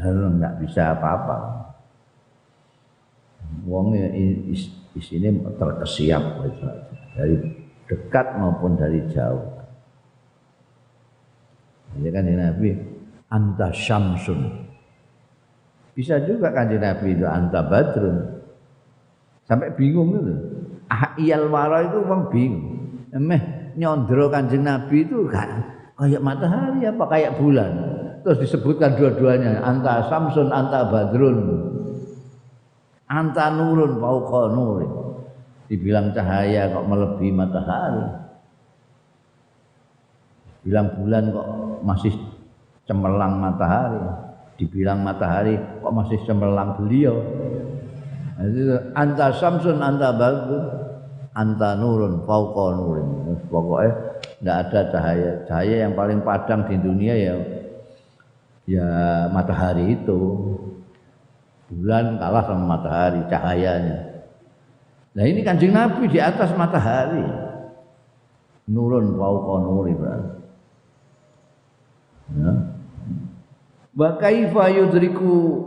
Lalu 0.00 0.40
enggak 0.40 0.64
bisa 0.64 0.96
apa-apa. 0.96 1.36
Wongnya 3.68 4.16
di 4.16 5.00
sini 5.04 5.28
terkesiap 5.60 6.40
dari 7.20 7.36
dekat 7.84 8.40
maupun 8.40 8.80
dari 8.80 9.04
jauh. 9.12 9.44
Jadi 12.00 12.08
kan 12.08 12.24
Nabi 12.32 12.72
anta 13.28 13.68
syamsun. 13.76 14.63
Bisa 15.94 16.18
juga 16.26 16.50
kanjeng 16.50 16.82
Nabi 16.82 17.14
itu 17.14 17.22
anta 17.22 17.62
badrun. 17.62 18.42
Sampai 19.46 19.70
bingung 19.78 20.10
itu. 20.18 20.34
Ah, 20.90 21.14
iyal 21.14 21.46
wara 21.48 21.86
itu 21.86 22.02
bang 22.02 22.22
bingung. 22.34 22.66
Emeh 23.14 23.42
nyondro 23.78 24.26
kanjeng 24.26 24.66
Nabi 24.66 25.06
itu 25.06 25.30
kan 25.30 25.62
kayak 25.94 26.18
matahari 26.18 26.82
apa 26.82 27.04
kayak 27.06 27.38
bulan. 27.38 27.72
Terus 28.26 28.42
disebutkan 28.42 28.98
dua-duanya 28.98 29.62
anta 29.62 30.10
samsun 30.10 30.50
anta 30.50 30.90
badrun. 30.90 31.70
Anta 33.06 33.54
nurun 33.54 34.02
fauqa 34.02 34.50
nurin. 34.50 34.92
Dibilang 35.70 36.10
cahaya 36.10 36.74
kok 36.74 36.86
melebihi 36.90 37.30
matahari. 37.30 38.06
Bilang 40.66 40.90
bulan 40.98 41.24
kok 41.30 41.48
masih 41.86 42.14
cemerlang 42.88 43.38
matahari 43.38 44.33
dibilang 44.58 45.02
matahari 45.02 45.58
kok 45.58 45.94
masih 45.94 46.18
cemerlang 46.26 46.78
beliau? 46.78 47.16
Anta 48.94 49.30
samsun 49.34 49.78
anta 49.78 50.10
bagus 50.14 50.64
anta 51.34 51.78
nurun 51.78 52.22
fauqa 52.26 52.66
nurin. 52.78 53.08
Pokoknya 53.50 53.90
tidak 54.42 54.56
ada 54.66 54.80
cahaya. 54.90 55.30
Cahaya 55.46 55.76
yang 55.86 55.94
paling 55.94 56.20
padang 56.22 56.66
di 56.66 56.76
dunia 56.78 57.14
ya 57.14 57.34
ya 58.66 58.88
matahari 59.30 59.98
itu. 59.98 60.20
Bulan 61.74 62.20
kalah 62.22 62.44
sama 62.46 62.64
matahari 62.78 63.20
cahayanya. 63.26 63.98
Nah 65.14 65.24
ini 65.26 65.40
kanjeng 65.46 65.74
nabi 65.74 66.06
di 66.10 66.18
atas 66.18 66.54
matahari. 66.54 67.22
Nurun 68.70 69.14
fauqa 69.18 69.54
nurin 69.62 69.98
ya 72.34 72.73
wa 73.94 74.18
kaifa 74.18 74.74
yudriku 74.74 75.62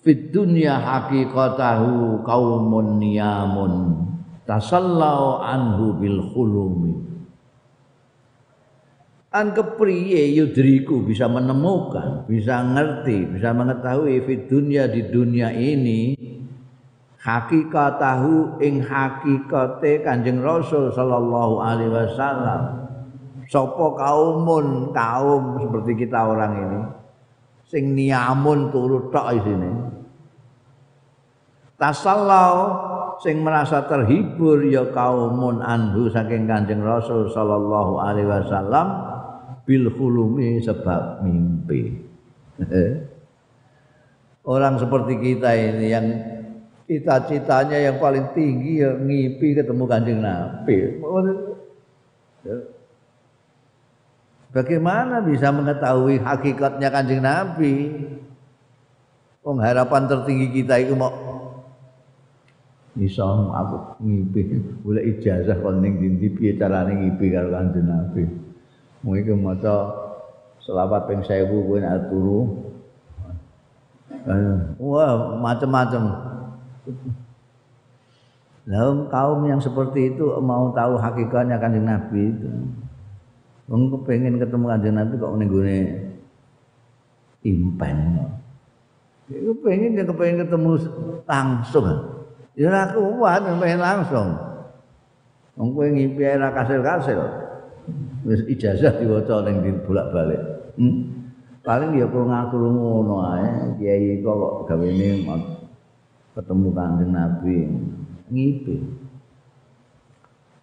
fid 0.00 0.32
dunya 0.32 0.80
haqiqatahu 0.80 2.24
qaumun 2.24 2.96
niyamun 2.96 3.72
tasallau 4.48 5.44
anhu 5.44 6.00
bil 6.00 6.20
khulumi. 6.32 7.04
An 9.36 9.52
kepriye 9.52 10.32
yudriku 10.32 11.04
bisa 11.04 11.28
menemukan 11.28 12.24
bisa 12.24 12.64
ngerti 12.64 13.36
bisa 13.36 13.52
mengetahui 13.52 14.24
fid 14.24 14.48
dunya 14.48 14.88
di 14.88 15.04
dunia 15.12 15.52
ini 15.52 16.16
hakikatahu 17.20 18.62
ing 18.64 18.80
hakikate 18.80 20.00
Kanjeng 20.00 20.40
Rasul 20.40 20.88
sallallahu 20.88 21.60
alaihi 21.60 21.92
wasallam. 21.92 22.62
Sapa 23.46 23.86
kaumun 23.94 24.90
kaum 24.96 25.60
seperti 25.62 26.06
kita 26.06 26.18
orang 26.18 26.52
ini 26.56 26.80
sing 27.66 27.98
niamun 27.98 28.70
turu 28.70 29.10
tok 29.10 29.26
isine 29.34 29.70
tasallau 31.76 32.54
sing 33.20 33.40
merasa 33.40 33.84
terhibur 33.84 34.64
ya 34.64 34.88
kaumun 34.92 35.60
anhu 35.64 36.08
saking 36.12 36.48
Kanjeng 36.48 36.84
Rasul 36.84 37.28
sallallahu 37.32 38.00
alaihi 38.00 38.28
wasallam 38.28 38.86
bil 39.66 39.90
hulumi 39.90 40.62
sebab 40.62 41.26
mimpi. 41.26 41.96
Orang 44.46 44.78
seperti 44.78 45.18
kita 45.18 45.58
ini 45.58 45.86
yang 45.90 46.06
cita-citanya 46.86 47.90
yang 47.90 47.98
paling 47.98 48.30
tinggi 48.30 48.78
ya 48.78 48.94
ngipi 48.94 49.58
ketemu 49.58 49.84
Kanjeng 49.90 50.22
Nabi 50.22 51.02
Bagaimana 54.56 55.20
bisa 55.20 55.52
mengetahui 55.52 56.16
hakikatnya 56.16 56.88
kanjeng 56.88 57.20
Nabi? 57.20 57.92
Wong 59.44 59.60
harapan 59.60 60.08
tertinggi 60.08 60.48
kita 60.48 60.80
itu 60.80 60.96
mau 60.96 61.12
iso 62.96 63.52
aku 63.52 64.00
ngipi 64.00 64.40
boleh 64.80 65.04
ijazah 65.12 65.60
kon 65.60 65.84
ning 65.84 66.00
ndi 66.00 66.32
piye 66.32 66.56
carane 66.56 66.96
ngipi 66.96 67.36
karo 67.36 67.52
kanjeng 67.52 67.84
Nabi. 67.84 68.24
Mung 69.04 69.20
iki 69.20 69.36
maca 69.36 69.92
selawat 70.64 71.04
ping 71.04 71.20
1000 71.20 71.52
kowe 71.52 71.76
nek 71.76 72.08
turu. 72.08 72.40
Wah, 74.80 75.36
macam-macam. 75.36 76.02
Lah 78.66 78.88
kaum 79.12 79.44
yang 79.44 79.60
seperti 79.60 80.16
itu 80.16 80.32
mau 80.40 80.72
tahu 80.72 80.96
hakikatnya 80.96 81.60
kanjeng 81.60 81.84
Nabi 81.84 82.32
itu. 82.32 82.48
Wong 83.66 83.90
pengen 84.06 84.38
ketemu 84.38 84.64
Kanjeng 84.70 84.94
Nabi 84.94 85.14
kok 85.18 85.34
ning 85.34 85.48
gone 85.50 85.78
impen. 87.42 87.98
Iku 89.26 89.52
pengen 89.58 89.98
dia 89.98 90.06
kepengen 90.06 90.46
ketemu 90.46 90.70
langsung. 91.26 91.86
Ya 92.54 92.70
ora 92.70 92.94
kuat 92.94 93.42
pengen 93.58 93.82
langsung. 93.82 94.38
Wong 95.58 95.68
kowe 95.74 95.86
ngimpi 95.90 96.22
ora 96.22 96.54
kasil-kasil. 96.54 97.18
Wis 98.22 98.46
ijazah 98.46 99.02
diwaca 99.02 99.42
ning 99.50 99.82
bolak-balik. 99.82 100.42
Hmm? 100.78 101.26
Paling 101.66 101.98
ya 101.98 102.06
kok 102.06 102.22
ngatur 102.22 102.70
ngono 102.70 103.26
ae, 103.34 103.74
kiai 103.82 104.22
kok 104.22 104.70
gawene 104.70 105.26
ketemu 106.38 106.68
Kanjeng 106.70 107.10
Nabi 107.10 107.56
ngipi. 108.30 108.76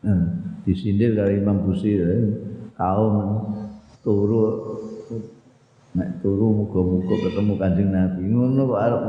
Hmm, 0.03 0.23
disindir 0.63 1.15
dari 1.15 1.39
Imam 1.39 1.63
Busiri 1.63 2.51
kaum 2.77 3.15
turu 4.01 4.41
nek 5.93 6.09
turu 6.25 6.65
muga-muga 6.65 7.15
ketemu 7.29 7.53
Kanjeng 7.61 7.91
Nabi. 7.93 8.21
Ngono 8.25 8.61
kok 8.65 8.81
arep 8.81 9.01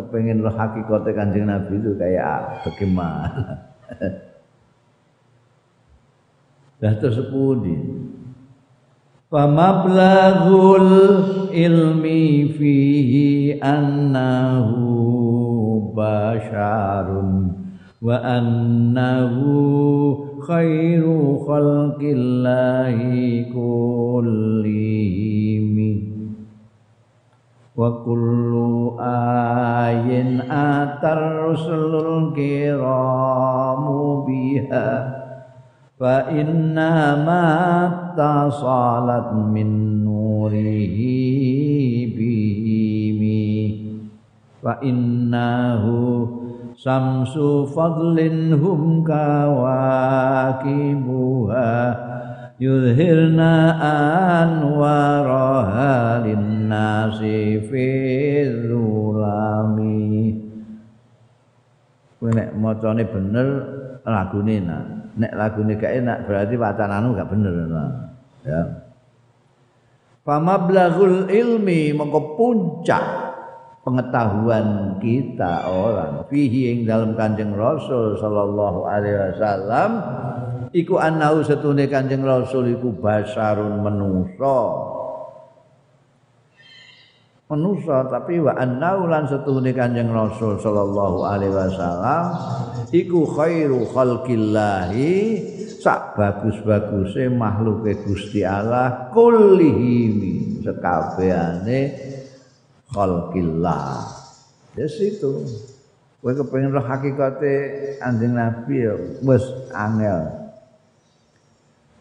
kepengin 0.00 0.40
roh 0.40 0.54
hakikate 0.56 1.10
Kanjeng 1.12 1.46
Nabi 1.48 1.76
itu 1.76 1.92
kayak 2.00 2.64
bagaimana? 2.64 3.68
Lah 6.80 6.96
terus 6.96 7.20
pundi 7.28 7.76
Famablaghul 9.30 10.88
ilmi 11.54 12.50
fihi 12.50 13.60
annahu 13.62 14.88
basyarun 15.94 17.54
wa 18.02 18.16
annahu 18.18 19.54
khairu 20.50 21.46
khalqillahi 21.46 23.54
kullihim 23.54 25.78
wa 27.78 28.02
kullu 28.02 28.98
ayin 28.98 30.42
atar 30.50 31.46
rusulul 31.46 32.34
kiramu 32.34 34.26
biha 34.26 34.90
fa 35.94 36.26
inna 36.34 37.14
ma 37.22 37.46
tasalat 38.18 39.30
min 39.54 40.02
nurihi 40.02 41.14
bihimi 42.10 43.46
fa 44.58 44.82
innahu 44.82 46.39
samsu 46.80 47.68
fadlin 47.68 48.56
hum 48.56 49.04
kawakibuha 49.04 49.92
yudhirna 52.56 53.76
anwaraha 54.40 56.24
linnasi 56.24 57.60
fi 57.68 57.88
kowe 62.20 62.28
nek 62.36 62.52
macane 62.52 63.08
bener 63.08 63.48
lagune 64.04 64.60
enak. 64.60 64.84
Nek 65.16 65.32
lagune 65.34 65.72
gak 65.80 66.04
enak 66.04 66.28
berarti 66.28 66.54
wacananmu 66.60 67.16
gak 67.16 67.30
bener 67.32 67.52
nah. 67.66 67.92
ya. 68.44 68.60
Famablaghul 70.20 71.32
ilmi 71.32 71.96
mengko 71.96 72.36
puncak 72.36 73.04
pengetahuan 73.80 74.98
kita 75.00 75.66
orang. 75.68 76.24
Fihi 76.28 76.76
ing 76.76 76.78
dalam 76.84 77.16
Kanjeng 77.16 77.56
Rasul 77.56 78.20
sallallahu 78.20 78.84
alaihi 78.84 79.18
wasallam 79.32 79.90
iku 80.70 81.00
annahu 81.00 81.42
setune 81.42 81.88
Kanjeng 81.88 82.22
Rasul 82.22 82.76
iku 82.76 82.92
basarun 82.94 83.80
manusa 83.80 84.60
manusa 87.50 88.06
tapi 88.06 88.38
wa 88.38 88.54
annahu 88.54 89.10
lan 89.10 89.26
setune 89.26 89.74
Kanjeng 89.74 90.14
Rasul 90.14 90.62
sallallahu 90.62 91.26
alaihi 91.26 91.50
wasallam 91.50 92.24
iku 92.94 93.26
khairu 93.26 93.90
khalqillahi 93.90 95.10
sak 95.82 96.14
bagus-baguse 96.14 97.26
makhluke 97.26 98.06
Gusti 98.06 98.46
Allah 98.46 99.10
kullihimi 99.10 100.62
sekabehane 100.62 101.80
khalqillah 102.92 104.06
yes 104.74 104.98
itu 105.02 105.46
kowe 106.20 106.32
kepengin 106.36 106.74
roh 106.74 106.84
hakikate 106.84 107.54
anjing 108.04 108.36
nabi 108.36 108.86
ya 108.86 108.94
wis 109.24 109.44
angel 109.72 110.40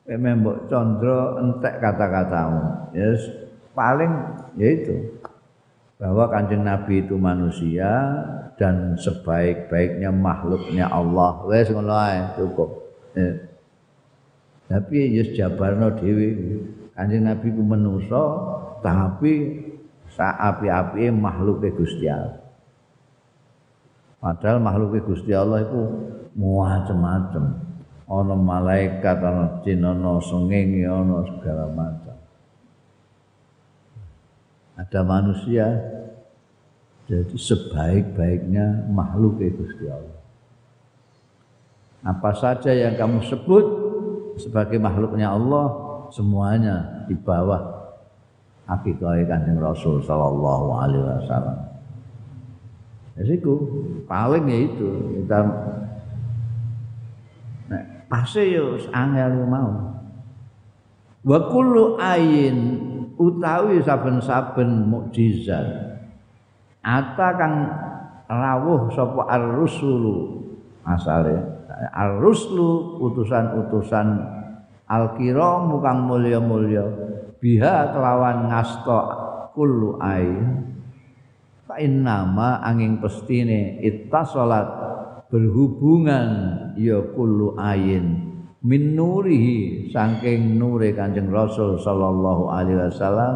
Memang 0.10 0.42
mbok 0.42 0.58
condro 0.74 1.38
entek 1.38 1.78
kata-katamu. 1.78 2.90
Yes, 2.98 3.22
paling 3.78 4.10
ya 4.58 4.74
itu 4.74 5.22
bahwa 6.02 6.26
kanjeng 6.34 6.66
Nabi 6.66 7.06
itu 7.06 7.14
manusia 7.14 7.94
dan 8.58 8.98
sebaik-baiknya 8.98 10.10
makhluknya 10.10 10.90
Allah. 10.90 11.46
Wes 11.46 11.70
ngono 11.70 11.94
ae 11.94 12.26
cukup. 12.42 12.90
Ya. 13.14 13.38
Tapi 14.66 15.14
ya 15.14 15.24
jabarno 15.38 15.94
dhewe 15.94 16.58
kanjeng 16.98 17.30
Nabi 17.30 17.54
ku 17.54 17.62
manusa 17.62 18.24
tapi 18.82 19.62
saapi-api 20.20 21.08
makhluknya 21.16 21.72
Gusti 21.72 22.06
Allah. 22.12 22.44
Padahal 24.20 24.60
makhluknya 24.60 25.02
Gusti 25.08 25.32
Allah 25.32 25.64
itu 25.64 25.82
macam-macam. 26.36 27.70
ana 28.10 28.34
malaikat 28.34 29.22
ana 29.22 29.62
jin 29.62 29.86
ana 29.86 30.18
sengenge 30.18 30.82
ana 30.82 31.22
segala 31.30 31.70
macam 31.70 32.18
ada 34.74 35.00
manusia 35.06 35.66
jadi 37.06 37.38
sebaik-baiknya 37.38 38.90
makhluk 38.90 39.38
itu 39.46 39.62
Gusti 39.62 39.86
Allah 39.86 40.18
apa 42.02 42.34
saja 42.34 42.74
yang 42.74 42.98
kamu 42.98 43.22
sebut 43.30 43.66
sebagai 44.42 44.82
makhluknya 44.82 45.30
Allah 45.30 45.70
semuanya 46.10 47.06
di 47.06 47.14
bawah 47.14 47.79
hakikat 48.70 49.26
kanjeng 49.26 49.58
Rasul 49.58 49.98
Sallallahu 50.06 50.68
Alaihi 50.78 51.02
Wasallam. 51.02 51.58
Itu 53.20 53.54
paling 54.08 54.48
ya 54.48 54.58
itu 54.64 54.90
kita 55.20 55.40
pase 58.08 58.48
yo 58.48 58.80
angel 58.96 59.44
mau 59.44 60.00
wa 61.28 61.40
kullu 61.52 62.00
ayin 62.00 62.58
utawi 63.20 63.84
saben-saben 63.84 64.88
mukjizat 64.88 66.00
ata 66.80 67.30
kang 67.36 67.56
rawuh 68.32 68.88
sapa 68.96 69.28
ar-rusulu 69.28 70.48
asale 70.88 71.38
ar-ruslu 71.92 72.98
utusan-utusan 73.04 74.39
al-kiram 74.90 75.78
kang 75.80 76.10
mulya-mulya. 76.10 76.86
Biha 77.40 77.96
kelawan 77.96 78.52
ngasta 78.52 79.00
kullu 79.56 79.96
ayin 80.04 80.76
fa 81.64 81.80
innama 81.80 82.60
angin 82.60 83.00
pestine 83.00 83.80
ittasalat 83.80 84.68
berhubungan 85.32 86.28
ya 86.76 87.00
kullu 87.16 87.56
ayin 87.56 88.28
min 88.60 88.98
nurihi 88.98 89.88
saking 89.88 90.60
nure 90.60 90.92
Kanjeng 90.92 91.32
Rasul 91.32 91.80
sallallahu 91.80 92.52
alaihi 92.52 92.92
wasallam 92.92 93.36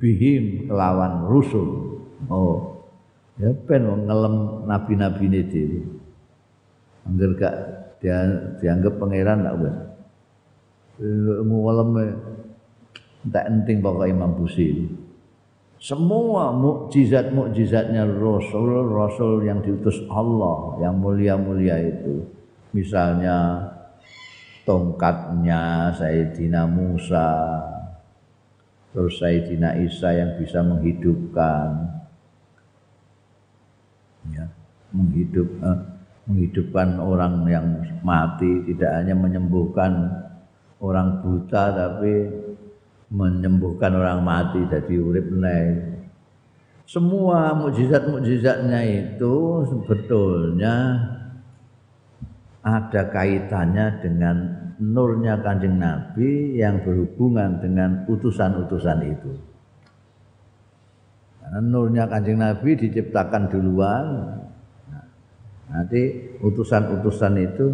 bihim 0.00 0.70
kelawan 0.70 1.28
rusul. 1.28 2.00
Oh 2.32 2.80
ya 3.36 3.52
ben 3.68 4.08
ngelem 4.08 4.64
nabi-nabi 4.64 5.24
ini 5.28 5.40
dhewe. 5.44 5.80
Angger 7.04 7.36
gak 7.36 7.56
dia, 8.00 8.24
dianggap 8.64 8.96
pangeran 8.96 9.44
tak 9.44 9.54
wis 9.60 9.76
ngelem 11.00 11.90
tak 13.30 13.44
penting 13.48 13.82
pokok 13.82 14.06
Imam 14.06 14.36
Busiri 14.36 15.04
semua 15.84 16.48
mukjizat-mukjizatnya 16.56 18.08
Rasul, 18.08 18.88
Rasul 18.88 19.44
yang 19.44 19.60
diutus 19.60 20.00
Allah, 20.08 20.80
yang 20.80 20.96
mulia-mulia 20.96 21.76
itu. 21.76 22.24
Misalnya 22.72 23.68
tongkatnya 24.64 25.92
Sayyidina 25.92 26.64
Musa, 26.64 27.60
terus 28.96 29.20
Sayyidina 29.20 29.76
Isa 29.84 30.08
yang 30.16 30.40
bisa 30.40 30.64
menghidupkan, 30.64 31.68
ya, 34.32 34.48
menghidup, 34.88 35.48
eh, 35.68 35.78
menghidupkan 36.24 36.96
orang 36.96 37.44
yang 37.44 37.66
mati, 38.00 38.72
tidak 38.72 39.04
hanya 39.04 39.12
menyembuhkan 39.12 39.92
orang 40.84 41.24
buta, 41.24 41.72
tapi 41.72 42.12
menyembuhkan 43.08 43.96
orang 43.96 44.20
mati 44.20 44.60
jadi 44.68 44.94
urip 45.00 45.26
meneh. 45.32 45.96
Semua 46.84 47.56
mukjizat-mukjizatnya 47.56 48.80
itu 48.84 49.64
sebetulnya 49.64 51.00
ada 52.60 53.02
kaitannya 53.08 53.86
dengan 54.04 54.36
nurnya 54.76 55.40
Kanjeng 55.40 55.80
Nabi 55.80 56.60
yang 56.60 56.84
berhubungan 56.84 57.60
dengan 57.64 58.04
utusan-utusan 58.04 58.98
itu. 59.00 59.32
Karena 61.40 61.60
nurnya 61.60 62.04
Kanjeng 62.04 62.40
Nabi 62.40 62.76
diciptakan 62.76 63.48
duluan. 63.48 64.06
Nah, 64.92 65.06
nanti 65.72 66.36
utusan-utusan 66.44 67.34
itu 67.40 67.66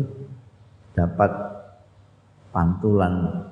dapat 0.94 1.49
pantulan 2.50 3.46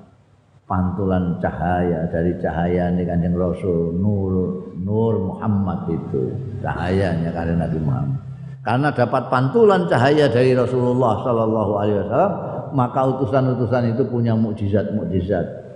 pantulan 0.69 1.41
cahaya 1.41 2.05
dari 2.13 2.37
cahaya 2.37 2.93
ini 2.93 3.03
kanjeng 3.03 3.33
Rasul 3.33 3.97
Nur 3.97 4.63
Nur 4.77 5.13
Muhammad 5.33 5.89
itu 5.89 6.31
cahayanya 6.61 7.33
karena 7.33 7.65
Nabi 7.65 7.79
Muhammad. 7.81 8.21
Karena 8.59 8.91
dapat 8.93 9.33
pantulan 9.33 9.87
cahaya 9.89 10.29
dari 10.29 10.53
Rasulullah 10.53 11.25
Sallallahu 11.25 11.71
Alaihi 11.79 11.97
Wasallam 12.05 12.33
maka 12.69 13.01
utusan-utusan 13.17 13.97
itu 13.97 14.03
punya 14.05 14.37
mukjizat-mukjizat 14.37 15.73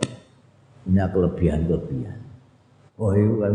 punya 0.86 1.09
kelebihan-kelebihan. 1.09 2.19
Oh 2.99 3.09
itu 3.15 3.41
kan? 3.41 3.53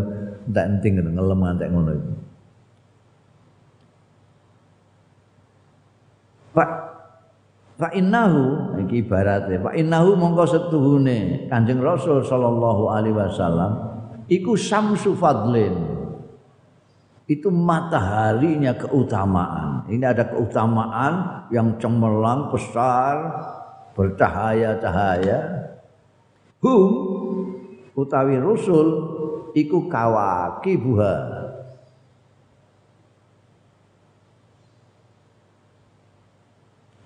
Tidak 0.49 0.67
penting 0.81 0.93
ngelem 1.15 1.39
ngantek 1.39 1.69
ngono 1.71 1.93
itu. 1.95 2.13
Pak 6.57 6.71
Fa 7.79 7.95
innahu 7.95 8.75
iki 8.83 9.07
ibarate 9.07 9.63
fa 9.63 9.71
innahu 9.71 10.19
mongko 10.19 10.51
setuhune 10.51 11.47
Kanjeng 11.47 11.79
Rasul 11.79 12.27
sallallahu 12.27 12.91
alaihi 12.91 13.15
wasallam 13.15 13.73
iku 14.27 14.59
syamsu 14.59 15.15
fadlin. 15.15 15.97
Itu 17.29 17.53
mataharinya 17.53 18.73
keutamaan. 18.75 19.87
Ini 19.87 20.01
ada 20.01 20.27
keutamaan 20.27 21.45
yang 21.53 21.77
cemerlang 21.79 22.51
besar 22.51 23.15
bercahaya-cahaya. 23.93 25.69
Hum 26.59 26.89
utawi 27.95 28.43
rusul 28.43 28.87
iku 29.53 29.87
kawakibuha. 29.87 31.15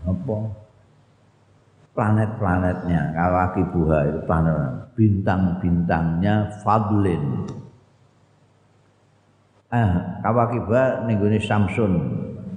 Apa? 0.06 0.61
Planet-planetnya 1.92 3.12
kawakibuha 3.12 3.98
itu 4.08 4.20
planet 4.24 4.92
bintang-bintangnya 4.96 6.60
fadlin. 6.64 7.44
Eh 9.72 9.92
kawakibuha 10.20 11.08
ning 11.08 11.16
Samsun 11.40 11.92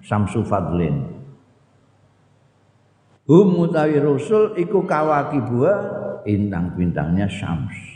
Samsu 0.03 0.43
Fadlin. 0.43 1.15
Hum 3.25 3.57
utawi 3.57 3.97
rusul 3.97 4.53
iku 4.59 4.85
kawakibuha 4.85 5.73
bintang-bintangnya 6.27 7.25
Syams 7.25 7.95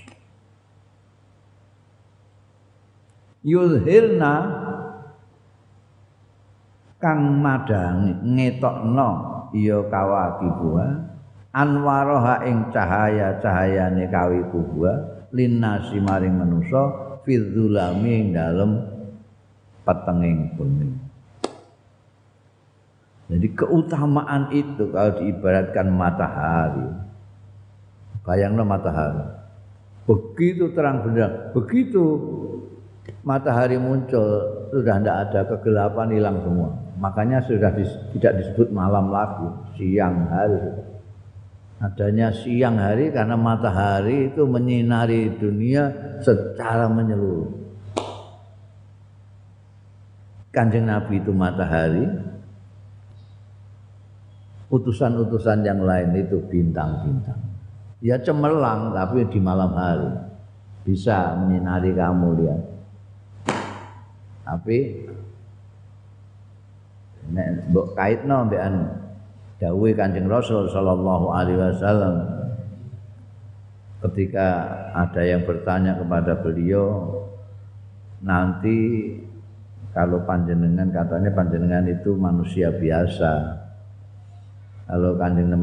yuzhirna 3.44 4.36
kang 7.00 7.40
madangi 7.40 8.12
ngetokno 8.20 9.10
ya 9.56 9.80
kawakibuha 9.88 10.88
anwaroha 11.50 12.46
ing 12.46 12.70
cahaya-cahayane 12.70 14.06
kawibuha 14.10 14.94
linnasi 15.34 15.98
maring 15.98 16.38
manusa 16.38 16.82
fidzulami 17.26 18.10
ing 18.10 18.28
dalem 18.34 18.72
petenging 19.86 20.54
bumi. 20.54 20.90
Jadi 23.30 23.48
keutamaan 23.54 24.50
itu 24.50 24.90
kalau 24.90 25.22
diibaratkan 25.22 25.86
matahari. 25.94 26.90
Bayangno 28.26 28.66
matahari. 28.66 29.22
Begitu 30.10 30.74
terang 30.74 31.06
benderang 31.06 31.54
begitu 31.54 32.02
matahari 33.22 33.78
muncul 33.78 34.66
sudah 34.74 34.98
tidak 34.98 35.18
ada 35.30 35.42
kegelapan 35.46 36.10
hilang 36.10 36.42
semua. 36.42 36.74
Makanya 36.98 37.46
sudah 37.46 37.70
dis, 37.78 37.90
tidak 38.18 38.42
disebut 38.42 38.74
malam 38.74 39.14
lagi 39.14 39.46
siang 39.78 40.26
hari 40.34 40.90
adanya 41.80 42.36
siang 42.36 42.76
hari 42.76 43.10
karena 43.10 43.40
matahari 43.40 44.28
itu 44.32 44.44
menyinari 44.44 45.32
dunia 45.40 45.88
secara 46.20 46.92
menyeluruh. 46.92 47.56
Kanjeng 50.52 50.92
nabi 50.92 51.24
itu 51.24 51.32
matahari. 51.32 52.06
Utusan-utusan 54.70 55.66
yang 55.66 55.82
lain 55.82 56.14
itu 56.14 56.38
bintang-bintang. 56.46 57.42
Ya 58.06 58.22
cemerlang 58.22 58.94
tapi 58.94 59.26
di 59.26 59.40
malam 59.42 59.74
hari. 59.74 60.12
Bisa 60.86 61.34
menyinari 61.42 61.90
kamu 61.96 62.28
lihat. 62.38 62.62
Tapi 64.46 64.78
nek 67.30 67.70
mbok 67.70 67.94
kaitno 67.94 68.50
mbekan 68.50 68.74
dawuhe 69.60 69.92
Kanjeng 69.94 70.32
Rasul 70.32 70.72
sallallahu 70.72 71.36
alaihi 71.36 71.60
wasallam 71.60 72.16
ketika 74.08 74.48
ada 74.96 75.22
yang 75.22 75.44
bertanya 75.44 76.00
kepada 76.00 76.40
beliau 76.40 77.12
nanti 78.24 78.78
kalau 79.92 80.24
panjenengan 80.24 80.88
katanya 80.96 81.36
panjenengan 81.36 81.84
itu 81.92 82.16
manusia 82.16 82.72
biasa. 82.72 83.60
Kalau 84.90 85.20
kanjeng 85.22 85.54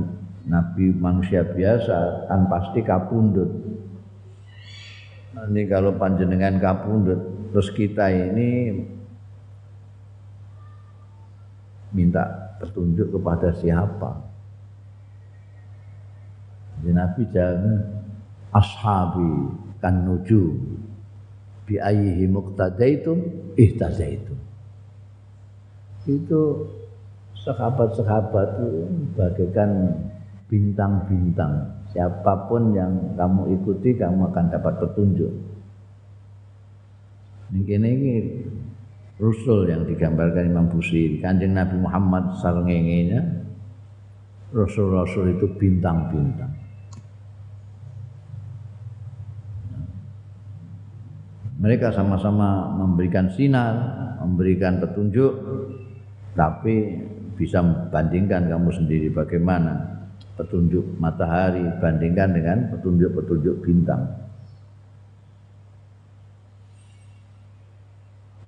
Nabi 0.46 0.94
manusia 0.94 1.42
biasa 1.42 2.30
kan 2.30 2.46
pasti 2.46 2.78
kapundut 2.86 3.50
ini 5.50 5.66
kalau 5.66 5.98
panjenengan 5.98 6.62
kapundut 6.62 7.36
Terus 7.56 7.72
kita 7.72 8.12
ini 8.12 8.84
minta 11.96 12.52
petunjuk 12.60 13.08
kepada 13.16 13.56
siapa? 13.56 14.20
Jadi 16.76 16.92
Nabi 16.92 17.22
jangan 17.32 17.80
ashabi 18.52 19.32
kan 19.80 20.04
nuju 20.04 20.52
bi 21.64 21.80
ayyihi 21.80 22.28
muqtadaitum 22.28 23.18
ihtadaitum. 23.56 24.36
Itu 26.06 26.40
sahabat-sahabat 27.42 28.48
itu 28.60 28.68
bagaikan 29.16 29.70
bintang-bintang. 30.46 31.74
Siapa 31.90 32.46
pun 32.46 32.76
yang 32.76 33.16
kamu 33.18 33.56
ikuti 33.58 33.96
kamu 33.96 34.30
akan 34.30 34.46
dapat 34.52 34.74
petunjuk. 34.84 35.32
Ini 37.50 37.78
ini 37.78 38.12
Rasul 39.16 39.72
yang 39.72 39.88
digambarkan 39.88 40.52
Imam 40.52 40.68
Busiri. 40.68 41.16
Kanjeng 41.24 41.56
Nabi 41.56 41.80
Muhammad 41.80 42.36
sarengengenya 42.36 43.24
Rasul-Rasul 44.52 45.40
itu 45.40 45.48
bintang-bintang. 45.56 46.52
Mereka 51.56 51.88
sama-sama 51.96 52.76
memberikan 52.76 53.32
sinar, 53.32 53.74
memberikan 54.20 54.76
petunjuk, 54.84 55.32
tapi 56.36 57.00
bisa 57.40 57.64
bandingkan 57.88 58.52
kamu 58.52 58.70
sendiri 58.76 59.08
bagaimana 59.08 59.96
petunjuk 60.36 61.00
matahari 61.00 61.64
bandingkan 61.80 62.36
dengan 62.36 62.58
petunjuk-petunjuk 62.76 63.64
bintang. 63.64 64.25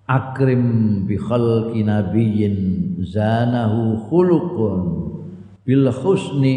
Akrim 0.08 1.04
bi 1.04 1.20
khalqi 1.20 1.84
nabiyyin 1.84 2.56
zanahu 3.04 4.08
khuluqun 4.08 4.80
bil 5.68 5.92
husni 5.92 6.56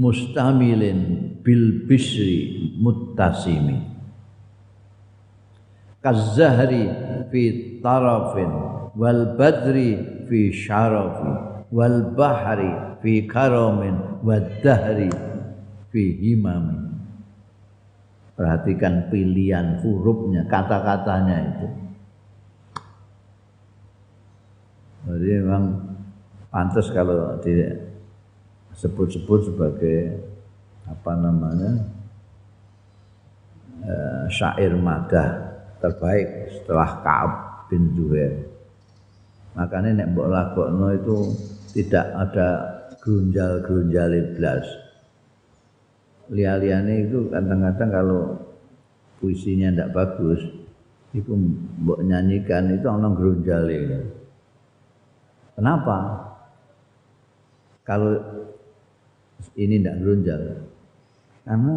mustamilin 0.00 1.00
bil 1.44 1.84
bisri 1.84 2.72
muttasimi. 2.80 3.84
Kazahri 6.00 6.88
fi 7.28 7.42
tarafin 7.84 8.52
wal 8.96 9.36
badri 9.36 10.24
fi 10.24 10.40
syarafi 10.48 11.32
wal 11.68 12.16
bahri 12.16 12.72
fi 13.04 13.28
karamin 13.28 14.24
wad 14.24 14.64
dahri 14.64 15.12
fi 15.92 16.02
himami. 16.16 16.88
Perhatikan 18.36 19.08
pilihan 19.12 19.80
hurufnya 19.80 20.44
kata-katanya 20.48 21.36
itu 21.56 21.85
Jadi 25.06 25.38
memang 25.38 25.70
pantas 26.50 26.90
kalau 26.90 27.38
disebut-sebut 27.38 29.54
sebagai 29.54 30.18
apa 30.86 31.12
namanya 31.14 31.72
uh, 33.86 34.26
syair 34.26 34.74
madah 34.74 35.46
terbaik 35.78 36.58
setelah 36.58 36.90
Kaab 37.06 37.32
bin 37.70 37.94
Zuhair. 37.94 38.50
Makanya 39.54 40.02
nek 40.02 40.10
mbok 40.10 40.28
lakokno 40.28 40.90
itu 40.92 41.16
tidak 41.70 42.06
ada 42.12 42.48
gerunjal-gerunjal 42.98 44.10
iblas. 44.10 44.66
Lia-liane 46.34 47.06
itu 47.06 47.30
kadang-kadang 47.30 47.90
kalau 47.94 48.22
puisinya 49.22 49.70
tidak 49.70 49.94
bagus, 49.94 50.42
itu 51.14 51.30
mbok 51.86 52.02
nyanyikan 52.02 52.74
itu 52.74 52.90
orang 52.90 53.14
gerunjal 53.14 53.62
Kenapa? 55.56 55.98
Kalau 57.80 58.12
ini 59.56 59.80
tidak 59.80 59.96
gerunjal. 60.04 60.42
Karena 61.48 61.76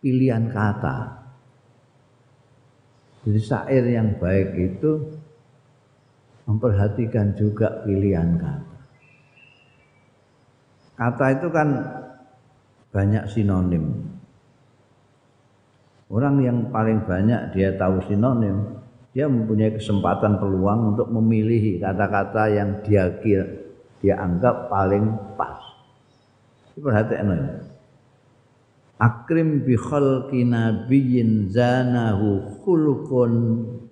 pilihan 0.00 0.48
kata. 0.48 0.96
Jadi 3.20 3.40
syair 3.44 3.84
yang 3.84 4.16
baik 4.16 4.56
itu 4.56 5.20
memperhatikan 6.48 7.36
juga 7.36 7.84
pilihan 7.84 8.40
kata. 8.40 8.76
Kata 10.96 11.26
itu 11.36 11.48
kan 11.52 11.68
banyak 12.92 13.24
sinonim. 13.28 14.08
Orang 16.10 16.42
yang 16.42 16.72
paling 16.74 17.04
banyak 17.06 17.54
dia 17.54 17.76
tahu 17.76 18.02
sinonim 18.08 18.79
dia 19.10 19.26
mempunyai 19.26 19.74
kesempatan 19.74 20.38
peluang 20.38 20.94
untuk 20.94 21.10
memilih 21.10 21.82
kata-kata 21.82 22.42
yang 22.50 22.70
dia 22.86 23.10
kira 23.18 23.60
dia 24.00 24.16
anggap 24.16 24.72
paling 24.72 25.36
pas. 25.36 25.60
Perhatikan 26.80 27.28
ini. 27.36 27.52
Akrim 29.00 29.64
bi 29.64 29.76
khalqi 29.76 30.48
nabiyyin 30.48 31.52
zanahu 31.52 32.60
khuluqun 32.64 33.32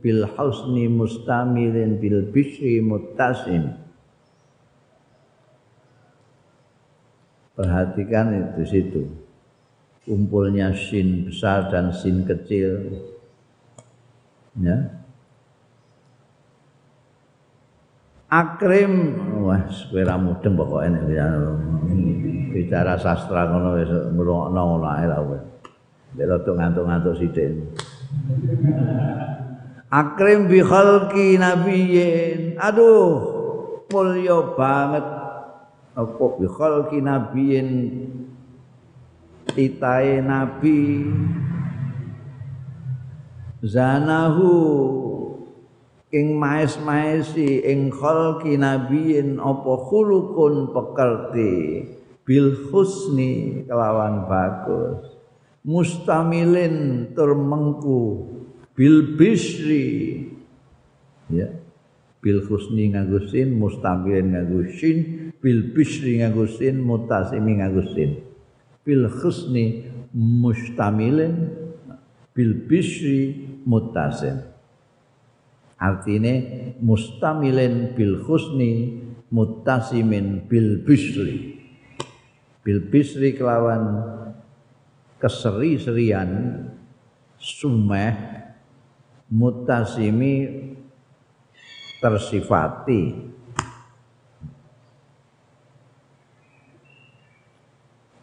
bil 0.01 0.25
husni 0.37 0.89
mustamilin 0.89 2.01
bil 2.01 2.29
bishri 2.33 2.81
muttasim. 2.81 3.77
Perhatikan 7.53 8.33
itu 8.33 8.63
situ. 8.65 9.03
Kumpulnya 10.09 10.73
sin 10.73 11.29
besar 11.29 11.69
dan 11.69 11.93
sin 11.93 12.25
kecil. 12.25 12.97
Ya, 14.57 14.98
Akrim 18.29 19.17
wah 19.41 19.65
kowe 19.89 20.03
ra 20.05 20.21
mudeng 20.21 20.53
pokoke 20.53 20.85
nek 20.93 21.09
bicara 22.53 23.01
sastra 23.01 23.49
ngono 23.49 23.81
wis 23.81 23.89
ngrungokno 23.89 24.61
ngono 24.61 24.87
ae 24.93 25.07
lah 25.09 25.21
kowe. 25.25 25.39
Nek 26.13 26.45
ngantuk-ngantuk 26.45 27.15
sithik. 27.17 27.57
Akrim 29.89 30.45
bi 30.45 30.61
khalqi 30.61 31.41
nabiyyin. 31.41 32.61
Aduh, 32.61 33.17
mulya 33.89 34.53
banget 34.53 35.07
apa 35.97 36.25
bi 36.37 36.47
khalqi 36.47 37.01
nabiyyin 37.01 37.69
titae 39.57 40.21
nabi 40.21 41.09
zanahu 43.65 44.53
ing 46.09 46.41
maes-maesi 46.41 47.65
ing 47.69 47.93
khalqi 47.93 48.57
nabiyin 48.57 49.37
apa 49.37 49.73
khulukun 49.89 50.73
pekerti? 50.73 51.55
Bil 52.25 52.69
husni 52.69 53.65
kelawan 53.65 54.29
bagus. 54.29 55.17
Mustamilin 55.65 57.09
tur 57.13 57.37
mengku 57.37 58.29
bil 58.77 59.17
bisri. 59.17 60.29
Ya. 61.29 61.49
Bil 62.21 62.45
husni 62.45 62.93
ngagusin 62.93 63.57
mustamilin 63.57 64.33
ngagusin 64.37 64.97
bil 65.41 65.73
bisri 65.73 66.21
ngagusin 66.21 66.83
mutasimi 66.83 67.61
ngagusin 67.61 68.11
bil 68.85 69.09
husni 69.09 69.89
mustamilin. 70.13 71.53
Bil 72.33 72.55
bisri 72.71 73.35
mutasim 73.67 74.48
artine 75.79 76.35
mustamilin 76.83 77.95
bil 77.95 78.19
husni 78.27 78.99
mutasimin 79.31 80.45
bil 80.51 80.83
bisri. 80.83 81.55
Bil 82.67 82.85
bisri 82.91 83.33
kelawan 83.33 84.03
keseri-serian 85.23 86.63
sumeh 87.39 88.15
mutasimi 89.31 90.35
tersifati. 92.03 93.31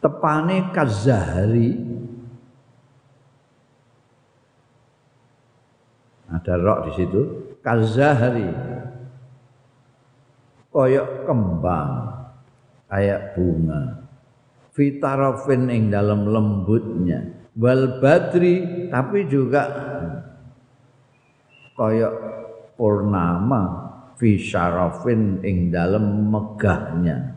Tepane 0.04 0.70
kazahari. 0.70 1.72
Ada 6.30 6.62
rok 6.62 6.80
di 6.86 6.92
situ 7.00 7.22
kazahri 7.66 8.46
koyok 10.70 11.26
kembang 11.26 11.92
kayak 12.92 13.34
bunga. 13.34 14.06
Fitarofin 14.76 15.72
ing 15.72 15.88
dalam 15.88 16.28
lembutnya. 16.28 17.48
Wal 17.56 18.04
badri 18.04 18.88
tapi 18.92 19.26
juga 19.26 19.64
koyok 21.74 22.14
purnama. 22.78 23.88
Fi 24.16 24.40
syarafin 24.40 25.44
ing 25.44 25.76
dalam 25.76 26.32
megahnya. 26.32 27.36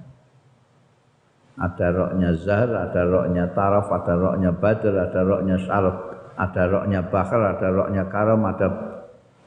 Ada 1.59 1.91
roknya 1.91 2.31
zahar, 2.39 2.71
ada 2.71 3.03
roknya 3.03 3.51
taraf, 3.51 3.91
ada 3.91 4.15
roknya 4.15 4.55
badr, 4.55 4.95
ada 4.95 5.21
roknya 5.27 5.59
syaraf, 5.59 5.97
ada 6.39 6.63
roknya 6.71 7.03
bakar, 7.03 7.43
ada 7.51 7.67
roknya 7.67 8.07
karam, 8.07 8.47
ada 8.47 8.67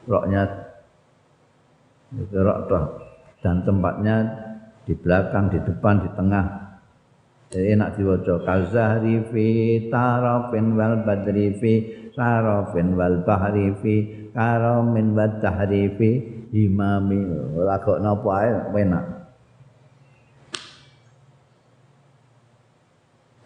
roknya 0.04 0.61
itu 2.16 2.36
rok 2.44 2.58
toh 2.68 2.84
dan 3.40 3.64
tempatnya 3.64 4.16
di 4.84 4.94
belakang, 4.98 5.50
di 5.50 5.58
depan, 5.62 6.02
di 6.02 6.10
tengah. 6.12 6.46
Jadi 7.52 7.66
enak 7.76 8.00
diwaca 8.00 8.34
kazahri 8.48 9.28
fi 9.28 9.46
tarafin 9.92 10.72
wal 10.72 11.04
badri 11.04 11.52
fi 11.60 11.72
sarafin 12.16 12.96
wal 12.96 13.20
bahri 13.28 13.76
fi 13.76 13.94
karamin 14.32 15.12
wal 15.12 15.36
tahri 15.36 15.92
fi 16.00 16.10
imami 16.48 17.20
lagok 17.60 18.00
napa 18.00 18.30
ae 18.40 18.50
enak. 18.72 19.04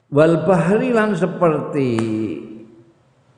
Wal 0.07 0.47
bahri 0.47 0.95
lan 0.95 1.19
seperti 1.19 1.91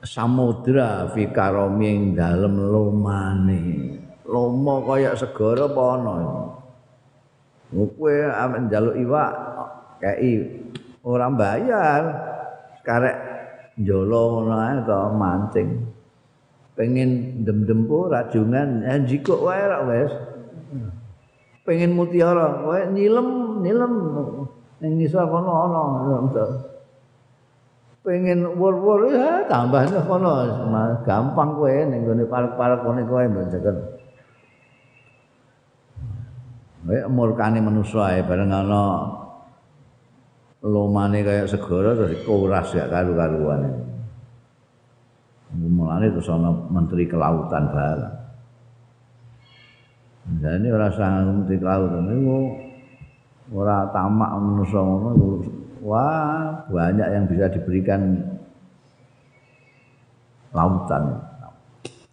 samudra 0.04 1.08
fi 1.16 1.32
karomi 1.32 1.86
ing 1.88 2.02
dalem 2.12 2.60
lomane 2.60 3.64
lomo 4.28 4.84
kaya 4.84 5.16
segara 5.16 5.64
apa 5.64 5.82
ana? 5.96 6.14
Kowe 7.72 8.14
amen 8.28 8.68
njaluk 8.68 8.96
iwak 9.00 9.32
kei 10.04 10.44
ora 11.04 11.32
bayar 11.32 12.02
karek 12.84 13.16
njolo 13.80 14.20
ngono 14.44 14.54
ae 14.60 14.76
to 14.84 14.98
mancing. 15.16 15.70
Pengen 16.76 17.42
dem-dem 17.42 17.88
rajungan 17.88 18.84
eh 18.84 19.02
jikok 19.08 19.40
wae 19.42 19.64
ra 19.64 19.82
wis 19.88 20.12
pengen 21.64 21.96
mutiara. 21.96 22.62
Kowe 22.64 22.78
nyilem 22.92 23.28
nyilem. 23.64 23.92
Ning 24.78 24.92
ngisor 25.00 25.26
kono 25.26 25.52
ana 25.66 25.80
pengen 28.06 28.56
wur-wur 28.56 29.12
ya 29.12 29.44
tambahnya 29.48 30.00
kono. 30.08 30.46
Gampang 31.04 31.50
kowe 31.56 31.72
ning 31.88 32.04
gone 32.04 32.24
parek-parek 32.28 32.80
kene 32.84 33.02
kowe 33.08 33.24
mbenjeken 33.28 33.97
Wae 36.88 37.04
murkane 37.04 37.60
manusa 37.60 38.16
ae 38.16 38.24
bareng 38.24 38.48
ana 38.48 39.04
lomane 40.64 41.20
kaya 41.20 41.44
segara 41.44 41.92
terus 41.92 42.24
kuras 42.24 42.72
gak 42.72 42.88
karu-karuan. 42.88 43.84
Mulane 45.52 46.08
terus 46.08 46.32
ana 46.32 46.48
menteri 46.48 47.04
kelautan 47.04 47.68
barang. 47.68 48.16
Nah 50.28 50.52
ini 50.56 50.68
sanggup 50.96 51.44
menteri 51.44 51.56
kelautan 51.60 52.04
niku 52.08 52.38
ora 53.52 53.84
tamak 53.92 54.32
manusa 54.40 54.80
ngono 54.80 55.40
wah 55.84 56.68
banyak 56.72 57.04
yang 57.04 57.24
bisa 57.28 57.52
diberikan 57.52 58.16
lautan. 60.56 61.20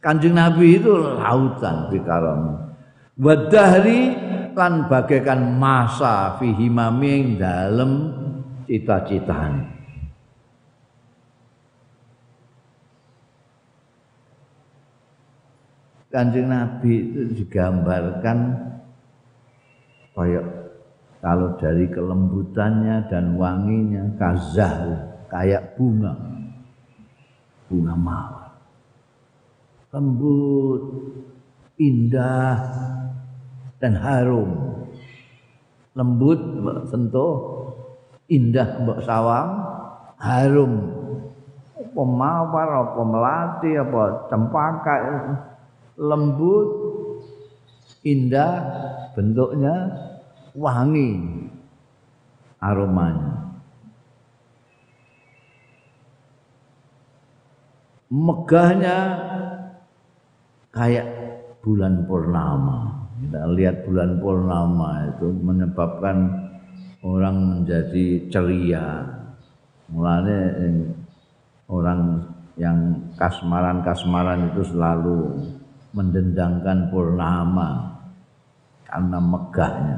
Kanjeng 0.04 0.36
Nabi 0.36 0.84
itu 0.84 0.92
lautan 0.96 1.88
bikaram. 1.92 2.60
Wadahri 3.16 4.12
lan 4.56 4.88
bagaikan 4.88 5.60
masa 5.60 6.40
fi 6.40 6.56
himaming 6.56 7.36
dalem 7.36 7.92
cita-citane. 8.66 9.76
Kanjeng 16.10 16.48
Nabi 16.48 17.12
itu 17.12 17.44
digambarkan 17.44 18.38
kayak 20.16 20.46
kalau 21.20 21.60
dari 21.60 21.92
kelembutannya 21.92 23.12
dan 23.12 23.36
wanginya 23.36 24.16
kazah 24.16 25.12
kayak 25.28 25.76
bunga. 25.76 26.16
Bunga 27.68 27.96
mawar. 28.00 28.56
Lembut 29.92 30.84
indah 31.76 32.56
dan 33.80 33.94
harum. 34.00 34.52
Lembut 35.96 36.40
mbak 36.40 36.92
sentuh. 36.92 37.36
Indah 38.28 38.84
mbak 38.84 39.00
sawang. 39.04 39.50
Harum. 40.20 40.74
Apa 41.76 42.02
mawar 42.04 42.70
apa 42.84 43.02
melati 43.04 43.72
apa 43.80 44.28
cempaka. 44.28 44.96
Lembut 45.96 46.70
indah 48.04 48.54
bentuknya 49.16 49.76
wangi. 50.56 51.12
Aromanya. 52.60 53.46
Megahnya 58.10 58.98
kayak 60.72 61.08
bulan 61.62 62.06
purnama. 62.06 62.95
Kita 63.26 63.42
lihat 63.58 63.90
bulan 63.90 64.22
purnama 64.22 65.10
itu 65.18 65.34
menyebabkan 65.34 66.30
orang 67.02 67.36
menjadi 67.58 68.30
ceria. 68.30 69.02
Mulanya 69.90 70.62
orang 71.66 72.22
yang 72.54 73.02
kasmaran-kasmaran 73.18 74.54
itu 74.54 74.62
selalu 74.70 75.42
mendendangkan 75.98 76.94
purnama 76.94 77.98
karena 78.86 79.18
megahnya. 79.18 79.98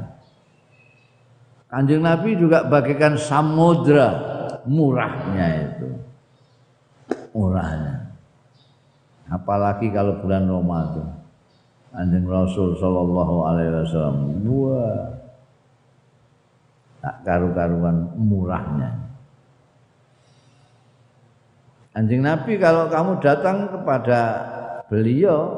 Kanjeng 1.68 2.00
Nabi 2.00 2.32
juga 2.32 2.64
bagikan 2.64 3.20
samudra 3.20 4.08
murahnya 4.64 5.68
itu. 5.68 5.88
Murahnya. 7.36 8.08
Apalagi 9.28 9.92
kalau 9.92 10.16
bulan 10.24 10.48
Ramadan. 10.48 11.17
Kanjeng 11.92 12.26
Rasul 12.28 12.76
sallallahu 12.76 13.36
alaihi 13.48 13.70
wasallam. 13.72 14.16
Wah. 14.44 15.02
Tak 16.98 17.16
karu-karuan 17.22 18.10
murahnya. 18.18 18.90
Anjing 21.94 22.22
Nabi 22.22 22.58
kalau 22.62 22.86
kamu 22.86 23.18
datang 23.18 23.70
kepada 23.74 24.20
beliau 24.86 25.50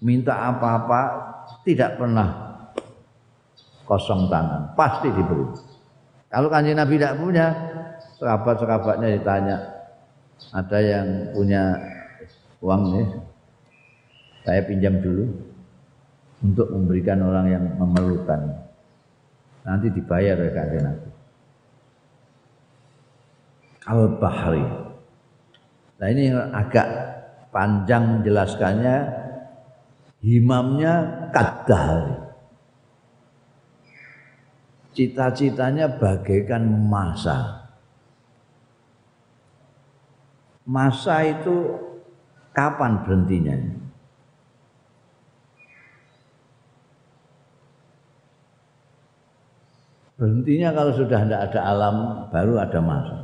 minta 0.00 0.32
apa-apa 0.48 1.02
tidak 1.66 2.00
pernah 2.00 2.46
kosong 3.86 4.26
tangan, 4.32 4.72
pasti 4.74 5.08
diberi. 5.12 5.46
Kalau 6.26 6.50
kanjeng 6.50 6.76
Nabi 6.76 6.98
tidak 6.98 7.16
punya, 7.22 7.46
sahabat-sahabatnya 8.18 9.08
ditanya, 9.14 9.56
ada 10.52 10.78
yang 10.82 11.06
punya 11.32 11.62
uang 12.60 12.82
nih, 12.92 13.06
Saya 14.46 14.62
pinjam 14.62 15.02
dulu 15.02 15.26
untuk 16.46 16.70
memberikan 16.70 17.18
orang 17.26 17.46
yang 17.50 17.64
memerlukan. 17.82 18.62
Nanti 19.66 19.90
dibayar 19.90 20.38
oleh 20.38 20.54
kanjeng 20.54 20.86
Nabi. 20.86 21.10
Al-Bahri. 23.90 24.66
Nah 25.98 26.08
ini 26.14 26.30
agak 26.30 26.86
panjang 27.50 28.22
menjelaskannya 28.22 28.96
himamnya 30.22 30.94
kadahari. 31.34 32.14
Cita-citanya 34.94 35.90
bagaikan 35.98 36.62
masa. 36.86 37.66
Masa 40.62 41.26
itu 41.26 41.78
kapan 42.54 43.02
berhentinya? 43.02 43.85
Berhentinya 50.16 50.72
kalau 50.72 50.92
sudah 50.96 51.28
tidak 51.28 51.40
ada 51.52 51.60
alam, 51.60 51.96
baru 52.32 52.56
ada 52.56 52.80
masa. 52.80 53.16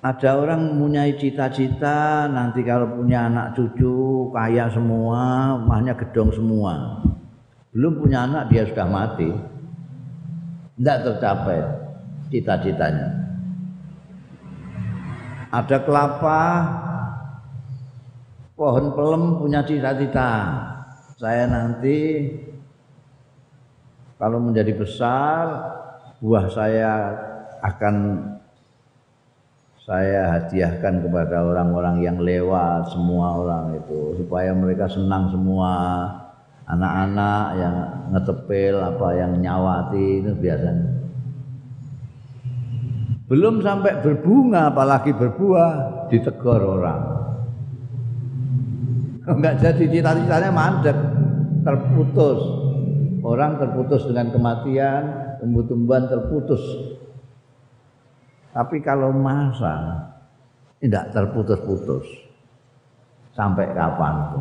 Ada 0.00 0.40
orang 0.40 0.72
mempunyai 0.72 1.16
cita-cita 1.20 2.28
nanti 2.28 2.64
kalau 2.64 2.88
punya 3.00 3.28
anak 3.28 3.56
cucu 3.56 4.28
kaya 4.32 4.68
semua, 4.72 5.52
mahnya 5.60 5.92
gedong 5.96 6.32
semua. 6.32 7.00
Belum 7.76 8.00
punya 8.00 8.24
anak 8.24 8.52
dia 8.52 8.68
sudah 8.68 8.88
mati. 8.88 9.32
Tidak 10.80 10.98
tercapai 11.08 11.60
cita-citanya. 12.32 13.08
Ada 15.52 15.76
kelapa, 15.84 16.42
pohon 18.56 18.96
pelem 18.96 19.24
punya 19.40 19.60
cita-cita. 19.60 20.30
Saya 21.20 21.48
nanti 21.48 22.28
kalau 24.18 24.38
menjadi 24.38 24.72
besar 24.78 25.44
buah 26.22 26.46
saya 26.48 26.92
akan 27.64 27.96
saya 29.84 30.40
hadiahkan 30.40 31.04
kepada 31.04 31.44
orang-orang 31.44 32.00
yang 32.00 32.16
lewat 32.16 32.88
semua 32.88 33.36
orang 33.36 33.76
itu. 33.76 34.16
Supaya 34.16 34.56
mereka 34.56 34.88
senang 34.88 35.28
semua. 35.28 35.72
Anak-anak 36.64 37.46
yang 37.60 37.76
ngetepil 38.16 38.80
apa 38.80 39.08
yang 39.12 39.36
nyawati 39.36 40.24
itu 40.24 40.32
biasanya. 40.32 40.88
Belum 43.28 43.60
sampai 43.60 44.00
berbunga 44.00 44.72
apalagi 44.72 45.12
berbuah 45.12 46.08
ditegur 46.08 46.80
orang. 46.80 47.02
Enggak 49.28 49.60
jadi 49.60 49.84
cita-citanya 49.92 50.48
mandek 50.48 50.96
terputus 51.64 52.63
Orang 53.24 53.56
terputus 53.56 54.04
dengan 54.04 54.28
kematian, 54.28 55.02
tumbuh-tumbuhan 55.40 56.12
terputus. 56.12 56.60
Tapi 58.52 58.84
kalau 58.84 59.16
masa 59.16 59.96
tidak 60.76 61.16
terputus-putus. 61.16 62.04
Sampai 63.32 63.72
kapan 63.72 64.14
itu? 64.28 64.40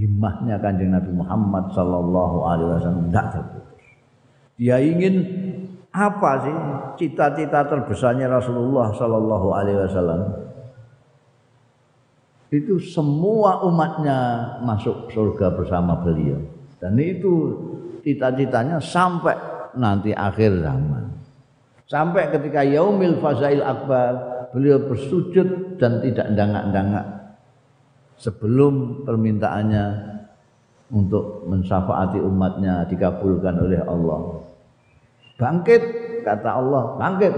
Himmahnya 0.00 0.56
kanjeng 0.58 0.96
Nabi 0.96 1.12
Muhammad 1.12 1.70
Sallallahu 1.76 2.38
Alaihi 2.48 2.68
Wasallam 2.72 3.04
tidak 3.12 3.26
terputus. 3.36 3.84
Dia 4.56 4.76
ingin 4.80 5.14
apa 5.92 6.30
sih 6.42 6.56
cita-cita 7.04 7.68
terbesarnya 7.68 8.32
Rasulullah 8.32 8.96
Sallallahu 8.96 9.48
Alaihi 9.52 9.78
Wasallam? 9.84 10.22
Itu 12.48 12.80
semua 12.80 13.60
umatnya 13.68 14.18
masuk 14.64 15.12
surga 15.12 15.52
bersama 15.52 16.00
beliau. 16.00 16.57
Dan 16.78 16.94
itu 16.98 17.54
cita-citanya 18.06 18.78
sampai 18.78 19.34
nanti 19.74 20.14
akhir 20.14 20.62
zaman. 20.62 21.10
Sampai 21.88 22.30
ketika 22.30 22.62
yaumil 22.62 23.18
fazail 23.18 23.64
akbar 23.64 24.12
beliau 24.54 24.86
bersujud 24.86 25.80
dan 25.80 26.00
tidak 26.04 26.28
dangak-dangak 26.36 27.06
sebelum 28.20 29.04
permintaannya 29.04 29.86
untuk 30.88 31.48
mensyafaati 31.48 32.20
umatnya 32.22 32.86
dikabulkan 32.88 33.56
oleh 33.60 33.80
Allah. 33.84 34.20
Bangkit 35.36 35.82
kata 36.24 36.50
Allah, 36.50 36.82
bangkit. 36.96 37.34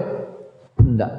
Enggak. 0.80 1.12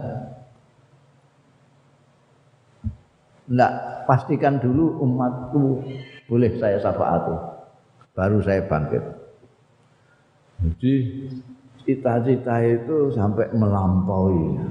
Enggak, 3.51 3.73
pastikan 4.07 4.59
dulu 4.63 5.03
umatku 5.03 5.83
boleh 6.31 6.51
saya 6.55 6.79
syafaati 6.79 7.60
baru 8.15 8.43
saya 8.43 8.67
bangkit. 8.67 9.03
Jadi 10.61 10.93
cita-cita 11.81 12.55
itu 12.61 13.09
sampai 13.15 13.49
melampaui. 13.55 14.61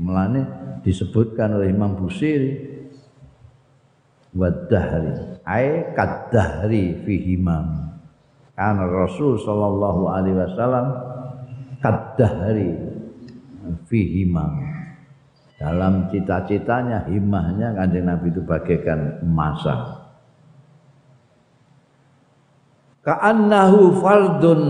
Melane 0.00 0.42
disebutkan 0.80 1.60
oleh 1.60 1.76
Imam 1.76 1.92
Busiri 1.92 2.56
wadahri 4.32 5.44
ay 5.44 5.92
kadahri 5.92 7.04
fi 7.04 7.14
himam. 7.20 7.92
Karena 8.56 8.88
Rasul 8.88 9.36
sallallahu 9.40 10.02
alaihi 10.08 10.36
wasallam 10.40 10.86
kadahri 11.84 12.72
fi 13.88 14.00
himam. 14.20 14.80
Dalam 15.60 16.08
cita-citanya, 16.08 17.04
himahnya 17.12 17.76
kanjeng 17.76 18.08
Nabi 18.08 18.32
itu 18.32 18.40
bagaikan 18.40 19.20
masa 19.28 19.99
ka'annahu 23.10 23.98
fardun 23.98 24.62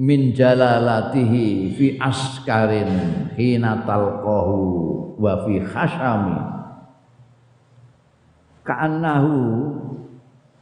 min 0.00 0.32
jalalatihi 0.32 1.76
fi 1.76 2.00
askarin 2.00 3.28
hina 3.36 3.84
talqahu 3.84 4.56
wa 5.20 5.44
fi 5.44 5.60
khashami 5.60 6.40
ka'annahu 8.64 9.36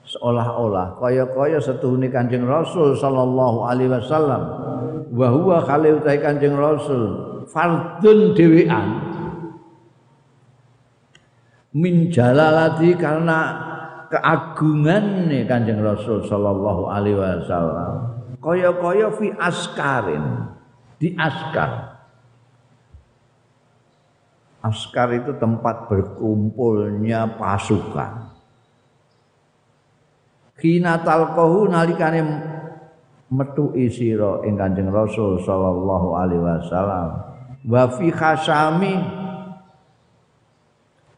seolah-olah 0.03 0.99
kaya-kaya 0.99 1.63
setuhune 1.63 2.11
Kanjeng 2.11 2.45
Rasul 2.45 2.99
sallallahu 2.99 3.63
alaihi 3.63 3.95
wasallam. 3.95 4.43
Wa 5.15 5.29
huwa 5.31 5.63
khali 5.63 5.95
Kanjeng 6.03 6.59
Rasul. 6.59 7.31
Fardun 7.47 8.35
dhewean 8.35 8.89
min 11.73 12.13
jalalati 12.13 12.97
karena 12.97 13.72
keagungan 14.13 15.33
nih 15.33 15.49
Kanjeng 15.49 15.81
Rasul 15.81 16.21
sallallahu 16.29 16.93
alaihi 16.93 17.17
wasallam. 17.17 18.13
Kaya-kaya 18.45 19.09
fi 19.17 19.33
askarin, 19.33 20.53
di 21.01 21.17
askar. 21.17 21.97
Askar 24.63 25.09
itu 25.17 25.33
tempat 25.41 25.89
berkumpulnya 25.89 27.41
pasukan. 27.41 28.31
Kina 30.61 31.03
talqahu 31.03 31.67
nalikane 31.67 32.23
metu 33.33 33.73
isira 33.75 34.45
ing 34.47 34.55
Kanjeng 34.61 34.93
Rasul 34.93 35.41
sallallahu 35.41 36.09
alaihi 36.15 36.45
wasallam. 36.45 37.09
Wa 37.65 37.89
fi 37.91 38.13
khasami 38.13 38.95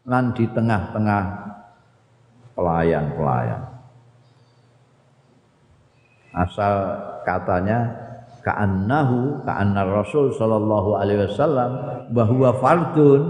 lan 0.05 0.33
di 0.33 0.45
tengah-tengah 0.49 1.23
pelayan-pelayan. 2.55 3.61
Asal 6.35 6.75
katanya 7.23 7.95
ka'annahu 8.43 9.47
ka'anna 9.47 9.87
Rasul 9.87 10.35
sallallahu 10.35 10.99
alaihi 10.99 11.27
wasallam 11.31 11.71
bahwa 12.11 12.51
fardun 12.59 13.23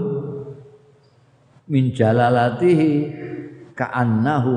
min 1.70 1.94
jalalatihi 1.94 2.90
ka'annahu 3.78 4.52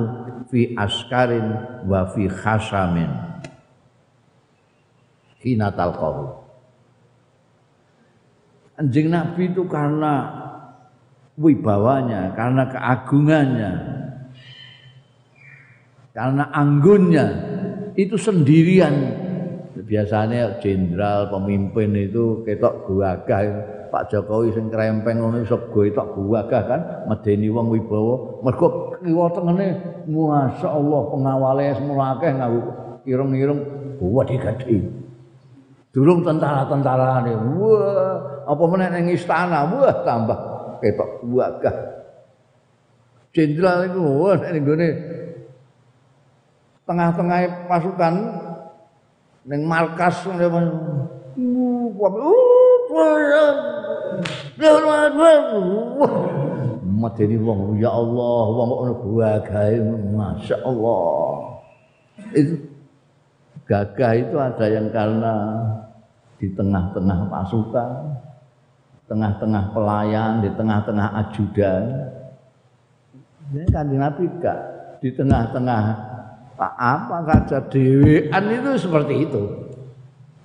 fi 0.50 0.74
askarin 0.78 1.46
wa 1.86 2.10
fi 2.10 2.26
khasamin. 2.26 3.10
Hina 5.40 5.72
talqahu. 5.72 6.42
Anjing 8.80 9.12
Nabi 9.12 9.52
itu 9.52 9.68
karena 9.68 10.28
wibawanya, 11.40 12.36
karena 12.36 12.68
keagungannya, 12.68 13.72
karena 16.20 16.52
anggunnya 16.52 17.26
itu 17.96 18.20
sendirian. 18.20 18.92
Biasanya 19.80 20.60
jenderal 20.60 21.32
pemimpin 21.32 21.96
itu 21.96 22.44
ketok 22.44 22.92
gagah 22.92 23.42
Pak 23.88 24.12
Jokowi 24.12 24.52
sing 24.52 24.68
krempeng 24.68 25.24
ngono 25.24 25.40
iso 25.40 25.56
ketok 25.72 26.20
gagah 26.20 26.64
kan? 26.68 26.82
Medeni 27.08 27.48
wong 27.48 27.72
wibawa. 27.72 28.44
Mergo 28.44 29.00
kiwa 29.00 29.32
tengene 29.32 29.80
masyaallah 30.12 31.02
pengawale 31.08 31.72
semula 31.80 32.20
akeh 32.20 32.36
ngaku 32.36 32.60
irung-irung 33.08 33.60
wah 34.04 34.28
digadi. 34.28 34.76
Durung 35.96 36.20
tentara-tentarane. 36.28 37.32
Wah 37.56 38.44
apa 38.44 38.64
meneh 38.68 38.88
ning 38.92 39.16
istana? 39.16 39.72
Wah 39.72 40.04
tambah 40.04 40.38
ketok 40.84 41.24
gagah 41.24 42.00
jenderal 43.30 43.86
itu 43.86 44.02
wah 44.02 44.36
nek 44.36 44.52
nggone 44.58 44.88
tengah-tengah 46.90 47.70
pasukan 47.70 48.14
ning 49.46 49.62
markas 49.70 50.26
Medeni 57.00 57.38
wong 57.38 57.78
ya 57.78 57.94
Allah 57.94 58.42
wong 58.50 58.70
ngono 58.74 58.94
gagah 59.06 59.70
Masya 60.18 60.58
Allah. 60.66 61.14
Itu 62.34 62.58
gagah 63.70 64.12
itu 64.18 64.36
ada 64.42 64.66
yang 64.66 64.90
karena 64.90 65.36
di 66.42 66.50
tengah-tengah 66.58 67.30
pasukan 67.30 68.18
tengah-tengah 69.06 69.74
pelayan 69.74 70.42
di 70.42 70.50
tengah-tengah 70.54 71.08
ajudan. 71.22 71.84
Ini 73.50 73.66
kan 73.74 73.90
Nabi 73.90 74.26
di 75.02 75.10
tengah-tengah 75.10 75.84
apa 76.60 77.24
saja 77.24 77.64
dewean 77.72 78.44
itu 78.52 78.70
seperti 78.76 79.14
itu? 79.24 79.42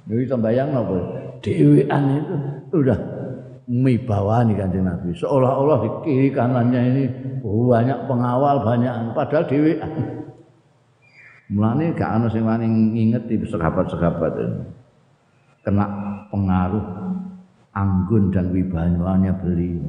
Jadi 0.06 0.24
sembayang 0.30 0.70
apa? 0.70 0.96
Dewean 1.42 2.02
itu 2.14 2.34
udah 2.78 2.98
mibawani 3.66 4.54
kanjeng 4.54 4.86
Nabi. 4.86 5.10
Seolah-olah 5.18 5.78
di 5.82 5.90
kiri 6.06 6.28
kanannya 6.30 6.80
ini 6.94 7.04
banyak 7.42 8.06
pengawal 8.06 8.62
banyak 8.62 8.92
padahal 9.16 9.44
dewean. 9.50 9.90
Mulane 11.50 11.92
gak 11.92 12.10
ana 12.20 12.26
sing 12.32 12.46
wani 12.46 12.66
ngingeti 12.66 13.36
sekabat-sekabat 13.44 14.32
kena 15.64 15.86
pengaruh 16.28 16.84
anggun 17.74 18.30
dan 18.30 18.52
wibawanya 18.52 19.32
beliau 19.40 19.82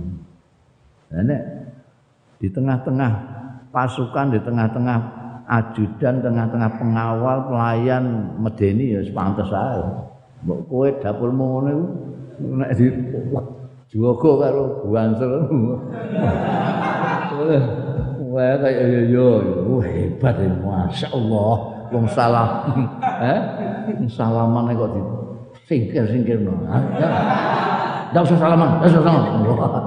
nah, 1.12 1.42
di 2.42 2.48
tengah-tengah 2.50 3.12
pasukan 3.70 4.34
di 4.34 4.40
tengah-tengah 4.42 4.98
ajudan 5.46 6.26
tengah-tengah 6.26 6.72
pengawal 6.82 7.38
pelayan 7.50 8.34
medeni 8.42 8.98
ya 8.98 9.02
sepantes 9.06 9.50
ae 9.54 9.84
mbok 10.46 10.60
kowe 10.70 10.90
dapurmu 11.02 11.44
ngono 11.46 11.70
iku 11.70 11.86
nek 12.60 12.70
di 12.78 12.86
Jogo 13.96 14.42
karo 14.42 14.84
Buanser. 14.84 15.32
Wah 18.36 18.60
kayak 18.60 19.08
yo 19.08 19.08
yo, 19.08 19.28
wah 19.72 19.86
hebat 19.88 20.36
ya, 20.36 20.52
masya 20.60 21.08
Allah. 21.16 21.56
Wong 21.94 22.04
salam, 22.12 22.50
eh, 23.32 23.40
salaman 24.10 24.74
kok 24.76 24.90
di 24.92 25.02
singkir 25.70 26.04
singkir 26.10 26.42
no. 26.44 26.52
Tidak 26.68 28.22
usah 28.26 28.36
salaman, 28.42 28.82
tidak 28.82 28.90
usah 28.92 29.04
salaman. 29.06 29.84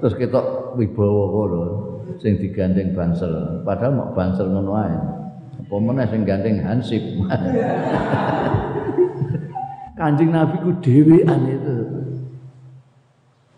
Terus 0.00 0.14
kita 0.16 0.40
wibawa 0.78 1.24
kono, 1.28 1.62
sing 2.22 2.38
digandeng 2.40 2.96
banser. 2.96 3.62
Padahal 3.62 3.92
mau 3.96 4.10
banser 4.12 4.46
ngono 4.48 4.72
ae. 4.76 4.98
Apa 5.66 5.74
meneh 5.80 6.06
sing 6.08 6.22
gandeng 6.24 6.60
hansip. 6.62 7.00
Kanjeng 9.96 10.28
Nabi 10.28 10.60
ku 10.60 10.76
dhewean 10.84 11.40
itu 11.48 11.76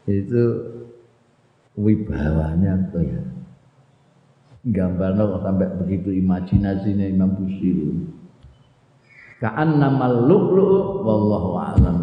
itu 0.09 0.45
wibawanya 1.77 2.79
tuh 2.95 3.05
ya 3.05 3.23
gambarnya 4.73 5.37
sampai 5.45 5.69
begitu 5.83 6.11
imajinasinya 6.17 7.07
Imam 7.07 7.37
Busiri 7.37 7.93
ka'an 9.39 9.79
nama 9.79 10.11
lu'lu' 10.11 11.05
wallahu 11.05 11.51
a'lam 11.61 11.99